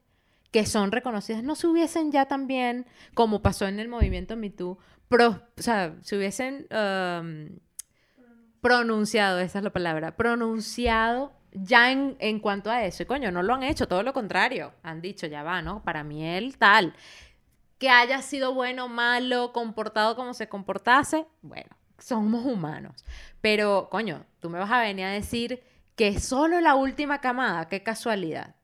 [0.54, 2.86] que son reconocidas, no se hubiesen ya también,
[3.16, 4.78] como pasó en el movimiento Me Too,
[5.10, 7.58] pro- o sea, se hubiesen um,
[8.62, 13.04] pronunciado, esa es la palabra, pronunciado ya en, en cuanto a eso.
[13.04, 14.74] Y coño, no lo han hecho, todo lo contrario.
[14.84, 15.84] Han dicho, ya va, ¿no?
[15.84, 16.94] Para mí él tal.
[17.80, 23.04] Que haya sido bueno, malo, comportado como se comportase, bueno, somos humanos.
[23.42, 25.64] Pero, coño, tú me vas a venir a decir
[25.96, 28.56] que solo la última camada, qué casualidad.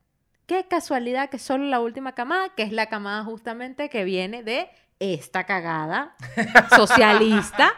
[0.50, 4.68] Qué casualidad que solo la última camada, que es la camada justamente que viene de
[4.98, 6.16] esta cagada
[6.76, 7.72] socialista.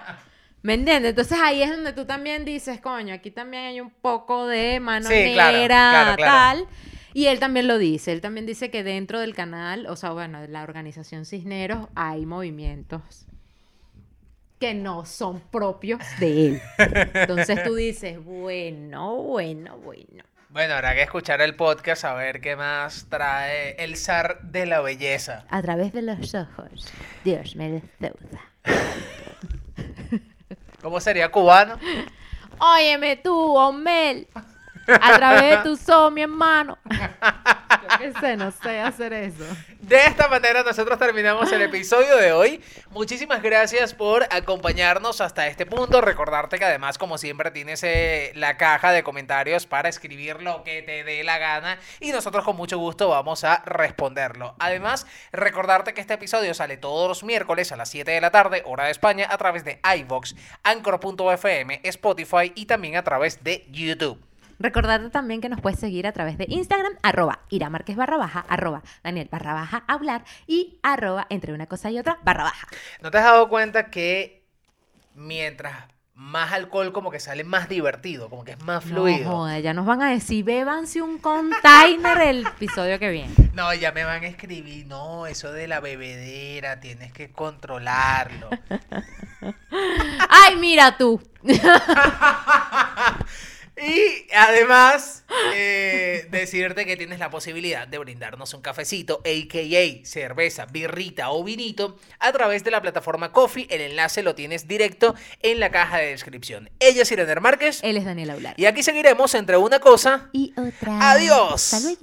[0.62, 1.10] ¿Me entiendes?
[1.10, 5.10] Entonces ahí es donde tú también dices, coño, aquí también hay un poco de mano
[5.10, 6.32] Sí, claro, negra, claro, claro.
[6.32, 6.68] tal.
[7.14, 10.40] Y él también lo dice, él también dice que dentro del canal, o sea, bueno,
[10.40, 13.26] de la organización Cisneros, hay movimientos
[14.60, 16.62] que no son propios de él.
[17.16, 20.24] Entonces tú dices, bueno, bueno, bueno.
[20.52, 24.82] Bueno, habrá que escuchar el podcast a ver qué más trae el zar de la
[24.82, 25.46] belleza.
[25.50, 26.92] A través de los ojos,
[27.24, 28.42] Dios me desdeuda.
[30.82, 31.80] ¿Cómo sería cubano?
[32.60, 34.28] Óyeme tú, Omel,
[34.88, 36.78] a través de tus ojos, mi hermano.
[37.98, 39.46] qué sé, no sé hacer eso.
[39.80, 42.64] De esta manera nosotros terminamos el episodio de hoy.
[42.92, 46.02] Muchísimas gracias por acompañarnos hasta este punto.
[46.02, 50.82] Recordarte que además, como siempre, tienes eh, la caja de comentarios para escribir lo que
[50.82, 54.56] te dé la gana y nosotros con mucho gusto vamos a responderlo.
[54.60, 58.64] Además, recordarte que este episodio sale todos los miércoles a las 7 de la tarde,
[58.66, 64.31] hora de España, a través de iVox, Anchor.fm, Spotify y también a través de YouTube.
[64.62, 68.46] Recordarte también que nos puedes seguir a través de Instagram, arroba Ira Márquez barra baja,
[68.48, 72.68] arroba Daniel barra baja hablar y arroba entre una cosa y otra barra baja.
[73.02, 74.46] ¿No te has dado cuenta que
[75.16, 75.74] mientras
[76.14, 79.28] más alcohol como que sale más divertido, como que es más fluido?
[79.28, 83.34] No, ya nos van a decir, bébanse un container el episodio que viene.
[83.52, 88.50] No, ya me van a escribir, no, eso de la bebedera, tienes que controlarlo.
[90.30, 91.22] Ay, mira tú.
[93.82, 95.24] Y además,
[95.56, 100.06] eh, decirte que tienes la posibilidad de brindarnos un cafecito, a.k.a.
[100.06, 103.68] cerveza, birrita o vinito, a través de la plataforma Coffee.
[103.70, 106.70] El enlace lo tienes directo en la caja de descripción.
[106.80, 107.80] Ella es Irene Márquez.
[107.84, 108.54] Él es Daniel Aular.
[108.58, 111.12] Y aquí seguiremos entre una cosa Y otra.
[111.12, 111.74] Adiós.
[111.74, 112.02] Hasta luego.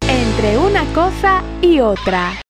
[0.00, 2.34] Entre una cosa y otra.